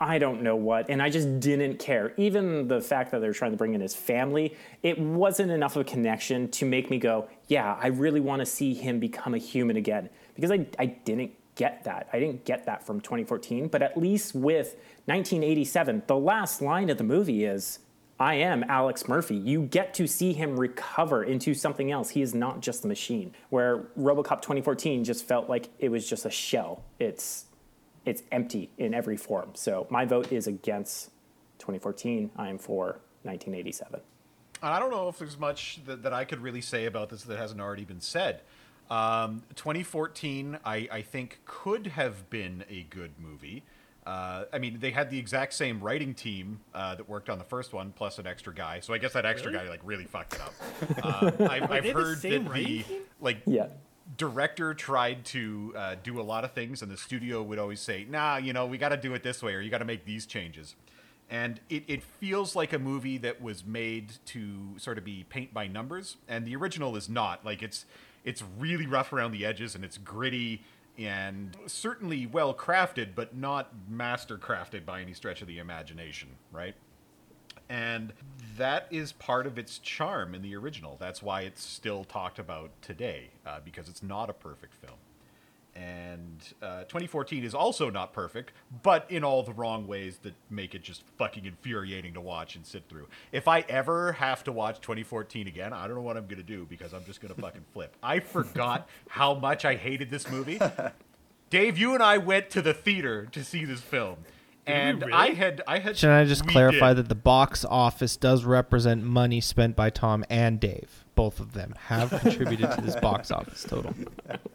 [0.03, 2.13] I don't know what, and I just didn't care.
[2.17, 5.83] Even the fact that they're trying to bring in his family, it wasn't enough of
[5.83, 9.39] a connection to make me go, yeah, I really want to see him become a
[9.39, 10.11] human again.
[10.35, 12.09] Because I, I didn't get that.
[12.13, 14.75] I didn't get that from 2014, but at least with
[15.05, 17.79] 1987, the last line of the movie is,
[18.19, 19.37] I am Alex Murphy.
[19.37, 22.11] You get to see him recover into something else.
[22.11, 23.35] He is not just a machine.
[23.51, 26.83] Where RoboCop 2014 just felt like it was just a shell.
[26.99, 27.45] It's
[28.05, 29.51] it's empty in every form.
[29.55, 31.11] So my vote is against
[31.59, 32.31] 2014.
[32.37, 34.01] I am for 1987.
[34.63, 37.39] I don't know if there's much that, that I could really say about this that
[37.39, 38.43] hasn't already been said.
[38.91, 43.63] Um, 2014, I, I think, could have been a good movie.
[44.05, 47.45] Uh, I mean, they had the exact same writing team uh, that worked on the
[47.45, 48.81] first one, plus an extra guy.
[48.81, 49.65] So I guess that extra Really?
[49.65, 50.55] guy like really fucked it up.
[51.49, 53.03] I've, I've they the heard same that writing the team?
[53.21, 53.67] like Yeah.
[54.17, 58.07] Director tried to uh, do a lot of things, and the studio would always say,
[58.09, 60.05] "Nah, you know, we got to do it this way, or you got to make
[60.05, 60.75] these changes."
[61.31, 65.55] And it, it feels like a movie that was made to sort of be paint
[65.55, 67.45] by numbers, and the original is not.
[67.45, 67.87] Like it's
[68.25, 70.63] it's really rough around the edges and it's gritty
[70.99, 76.75] and certainly well crafted, but not master crafted by any stretch of the imagination, right?
[77.69, 78.13] And
[78.57, 80.97] that is part of its charm in the original.
[81.01, 84.99] That's why it's still talked about today, uh, because it's not a perfect film.
[85.75, 88.53] And uh, 2014 is also not perfect,
[88.83, 92.67] but in all the wrong ways that make it just fucking infuriating to watch and
[92.67, 93.09] sit through.
[93.33, 96.43] If I ever have to watch 2014 again, I don't know what I'm going to
[96.43, 97.97] do because I'm just going to fucking flip.
[98.03, 100.61] I forgot how much I hated this movie.
[101.51, 104.19] Dave, you and I went to the theater to see this film.
[104.67, 105.13] And really?
[105.13, 106.99] I had I had Should I just clarify did.
[106.99, 111.05] that the box office does represent money spent by Tom and Dave?
[111.15, 113.95] Both of them have contributed to this box office total.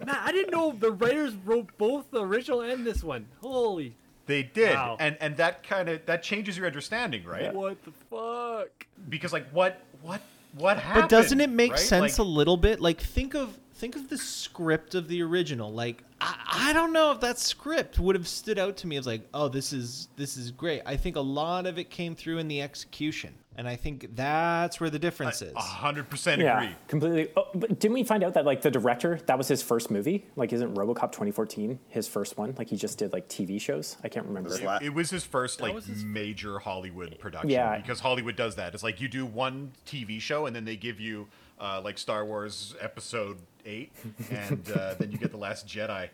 [0.06, 3.26] Matt, I didn't know the writers wrote both the original and this one.
[3.42, 3.96] Holy,
[4.28, 4.96] They did, Wow.
[5.00, 7.54] and and that kind of that changes your understanding, right?
[7.54, 8.70] what the fuck?
[9.10, 10.22] Because like what what
[10.56, 11.04] what happened?
[11.04, 11.80] But doesn't it make right?
[11.80, 12.80] sense Like, a little bit?
[12.80, 15.72] Like think of think of the script of the original.
[15.72, 19.06] Like I, I don't know if that script would have stood out to me as
[19.06, 20.82] like, oh, this is this is great.
[20.86, 24.80] I think a lot of it came through in the execution, and I think that's
[24.80, 25.54] where the difference is.
[25.54, 26.76] A hundred percent Yeah, agree.
[26.88, 27.28] completely.
[27.38, 30.26] Oh, but didn't we find out that like the director that was his first movie?
[30.36, 32.56] Like, isn't RoboCop 2014 his first one?
[32.58, 33.98] Like, he just did like TV shows.
[34.04, 34.50] I can't remember.
[34.50, 37.52] Was la- It was his first like his- major Hollywood production.
[37.52, 37.78] Yeah.
[37.78, 38.74] Because Hollywood does that.
[38.74, 41.28] It's like you do one TV show and then they give you
[41.60, 43.38] uh, like Star Wars Episode
[43.68, 43.92] Eight,
[44.32, 46.10] and uh, then you get the Last Jedi.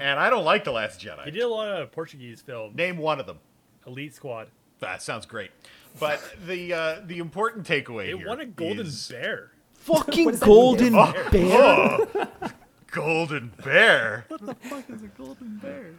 [0.00, 1.24] And I don't like the Last Jedi.
[1.24, 1.34] He Jedi.
[1.34, 2.76] did a lot of Portuguese films.
[2.76, 3.38] Name one of them.
[3.86, 4.48] Elite Squad.
[4.80, 5.50] That sounds great.
[5.98, 9.50] But the uh, the important takeaway It here won a Golden is Bear.
[9.74, 12.28] Fucking golden bear.
[12.90, 14.24] Golden Bear.
[14.28, 15.90] What the fuck is a Golden Bear?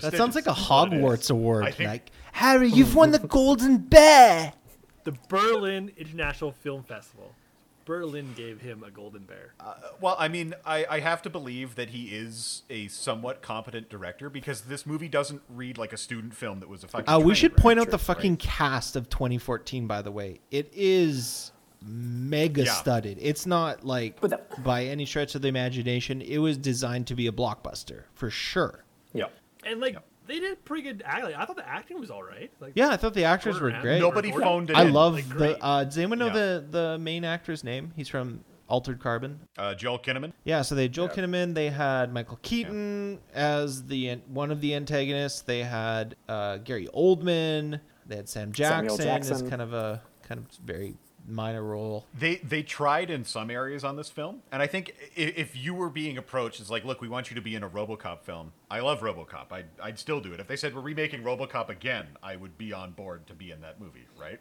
[0.00, 1.02] That sounds like a Prestigious is what it is.
[1.02, 1.64] Hogwarts award.
[1.64, 4.54] I think- Like Harry, you've won the golden bear.
[5.04, 7.32] The Berlin International Film Festival.
[7.84, 9.54] Berlin gave him a Golden Bear.
[10.00, 14.30] Well, I mean, I, I have to believe that he is a somewhat competent director
[14.30, 17.08] because this movie doesn't read like a student film that was a fucking.
[17.08, 18.00] Uh, we should point out the right?
[18.00, 19.86] fucking cast of 2014.
[19.86, 21.52] By the way, it is
[21.84, 22.72] mega Yeah.
[22.74, 23.18] studded.
[23.20, 26.20] It's not like But that- by any stretch of the imagination.
[26.22, 28.84] It was designed to be a blockbuster for sure.
[29.12, 29.26] Yeah.
[29.64, 29.96] And like
[30.26, 31.34] they did pretty good acting.
[31.34, 32.50] I thought the acting was all right.
[32.60, 34.00] Like Yeah, I thought the actors were great.
[34.00, 34.92] Nobody Gordon- phoned it I in.
[34.92, 35.62] love like, the.
[35.64, 36.32] Uh, does anyone know Yeah.
[36.32, 37.92] the the main actor's name?
[37.96, 39.40] He's from Altered Carbon.
[39.58, 40.32] uh, Joel Kinnaman.
[40.44, 41.24] Yeah, so they had Joel Yeah.
[41.24, 41.54] Kinnaman.
[41.54, 45.42] They had Michael Keaton as the one of the antagonists.
[45.42, 47.80] They had uh, Gary Oldman.
[48.06, 49.50] They had Sam Samuel Jackson, as Jackson.
[49.50, 50.94] kind of a kind of very
[51.26, 52.06] minor role.
[52.18, 55.74] They they tried in some areas on this film, and I think i- if you
[55.74, 58.52] were being approached, it's like, look, we want you to be in a RoboCop film.
[58.70, 59.52] I love RoboCop.
[59.52, 60.40] I'd I'd still do it.
[60.40, 63.60] If they said we're remaking RoboCop again, I would be on board to be in
[63.62, 64.40] that movie, right?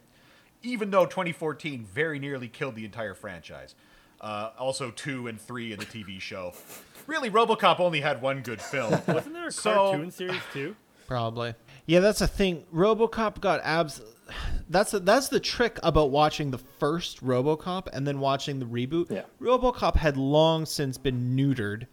[0.64, 3.74] Even though 2014 very nearly killed the entire franchise.
[4.20, 6.54] Uh, also, two and three in the TV show.
[7.08, 8.92] Really, RoboCop only had one good film.
[9.08, 10.76] wasn't there a So- cartoon series too?
[11.08, 11.56] Probably.
[11.88, 12.64] Yeah, that's the thing.
[12.74, 14.00] RoboCop got abs.
[14.70, 19.10] That's the, that's the trick about watching the first RoboCop and then watching the reboot.
[19.12, 19.24] Yeah.
[19.42, 21.88] RoboCop had long since been neutered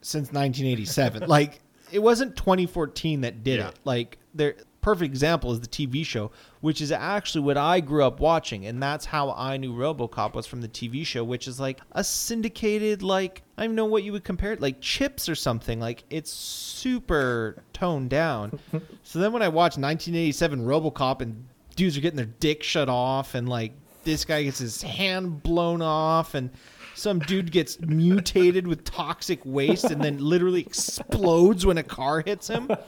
[0.00, 1.22] since 1987.
[1.28, 1.60] like
[1.92, 3.68] it wasn't 2014 that did Yeah.
[3.68, 3.78] it.
[3.84, 6.30] Like their perfect example is the TV show,
[6.60, 10.46] which is actually what I grew up watching, and that's how I knew RoboCop was
[10.46, 14.12] from the TV show, which is like a syndicated, like I don't know what you
[14.12, 15.80] would compare it, like Chips or something.
[15.80, 18.60] Like it's super toned down.
[19.02, 21.46] so then when I watched 1987 RoboCop and
[21.76, 23.72] dudes are getting their dick shut off, and like
[24.04, 26.50] this guy gets his hand blown off, and
[26.94, 32.48] some dude gets mutated with toxic waste and then literally explodes when a car hits
[32.48, 32.70] him.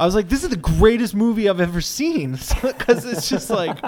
[0.00, 2.38] I was like, this is the greatest movie I've ever seen.
[2.62, 3.78] Because it's just like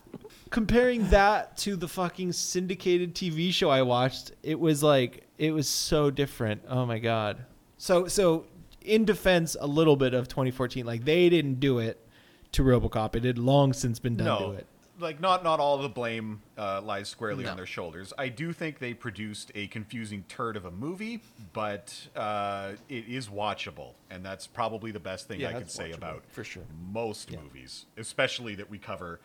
[0.50, 5.66] comparing that to the fucking syndicated TV show I watched, it was like, it was
[5.66, 6.62] so different.
[6.68, 7.46] Oh my God.
[7.78, 8.44] So, so
[8.82, 12.06] in defense a little bit of 2014, like they didn't do it
[12.52, 13.16] to Robocop.
[13.16, 14.66] It had long since been done no, to it.
[15.00, 17.50] Like not not all the blame uh, lies squarely No.
[17.50, 18.12] on their shoulders.
[18.18, 23.28] I do think they produced a confusing turd of a movie, but uh, it is
[23.28, 26.44] watchable, and that's probably the best thing Yeah, I could that's say watchable, about for
[26.44, 26.62] sure.
[26.92, 29.20] most movies, especially that we cover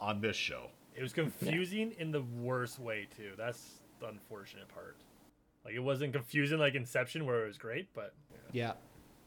[0.00, 0.70] on this show.
[0.94, 3.30] It was confusing in the worst way too.
[3.38, 3.70] That's
[4.00, 4.96] the unfortunate part.
[5.64, 8.12] Like it wasn't confusing like Inception where it was great, but
[8.52, 8.72] Yeah.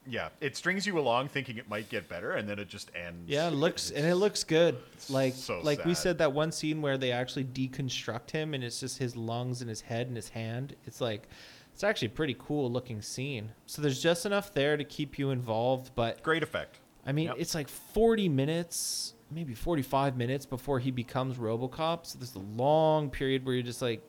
[0.08, 3.28] Yeah, it strings you along thinking it might get better, and then it just ends.
[3.30, 4.78] Yeah, it looks and it looks good.
[5.10, 8.80] Like so like we said that one scene where they actually deconstruct him and it's
[8.80, 10.76] just his lungs and his head and his hand.
[10.86, 11.28] It's like
[11.74, 13.52] it's actually a pretty cool looking scene.
[13.66, 16.80] So there's just enough there to keep you involved, but great effect.
[17.06, 17.36] I mean, Yep.
[17.40, 22.06] it's like 40 minutes, maybe 45 minutes before he becomes RoboCop.
[22.06, 24.02] So there's a long period where you're just like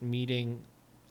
[0.00, 0.62] meeting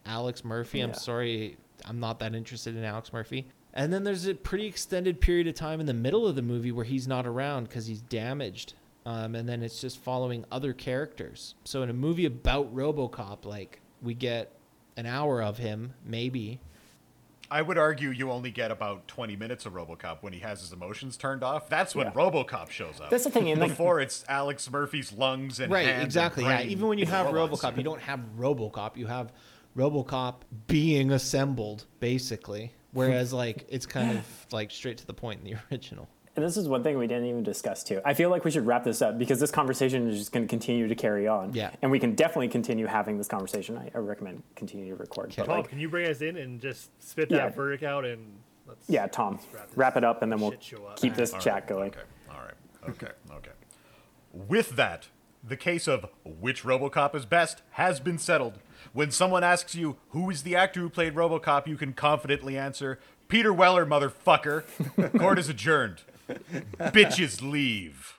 [0.05, 0.81] Alex Murphy.
[0.81, 3.47] I'm sorry, I'm not that interested in Alex Murphy.
[3.75, 6.71] And then there's a pretty extended period of time in the middle of the movie
[6.71, 8.73] where he's not around because he's damaged.
[9.05, 11.55] Um, and then it's just following other characters.
[11.65, 14.51] So in a movie about RoboCop, like we get
[14.97, 16.61] an hour of him, maybe.
[17.51, 20.71] I would argue you only get about 20 minutes of RoboCop when he has his
[20.73, 21.69] emotions turned off.
[21.69, 22.13] That's when Yeah.
[22.13, 23.11] RoboCop shows up.
[23.11, 26.87] That's the thing, Before it's Alex Murphy's lungs and right hands and exactly yeah even
[26.87, 27.61] when you have robots.
[27.61, 29.31] robocop you don't have robocop you have
[29.77, 30.35] robocop
[30.65, 35.59] being assembled basically whereas like it's kind of like straight to the point in the
[35.71, 38.01] original And this is one thing we didn't even discuss too.
[38.03, 40.49] I feel like we should wrap this up because this conversation is just going to
[40.49, 41.53] continue to carry on.
[41.53, 41.71] Yeah.
[41.81, 43.77] And we can definitely continue having this conversation.
[43.77, 45.33] I, I recommend continue to record.
[45.37, 47.49] But Tom, like, can you bring us in and just spit that Yeah.
[47.49, 50.63] verdict out and let's yeah, Tom, wrap this wrap it up and then we'll shit
[50.63, 50.97] show up.
[50.97, 51.89] keep this All chat right, going.
[51.91, 51.99] Okay.
[52.31, 52.89] All right.
[52.89, 53.11] Okay.
[53.31, 53.51] Okay.
[54.33, 55.07] With that,
[55.41, 58.59] the case of which RoboCop is best has been settled.
[58.93, 62.99] When someone asks you who is the actor who played RoboCop, you can confidently answer
[63.27, 64.63] Peter Weller, motherfucker.
[65.19, 66.03] Court is adjourned.
[66.79, 68.14] Bitches leave.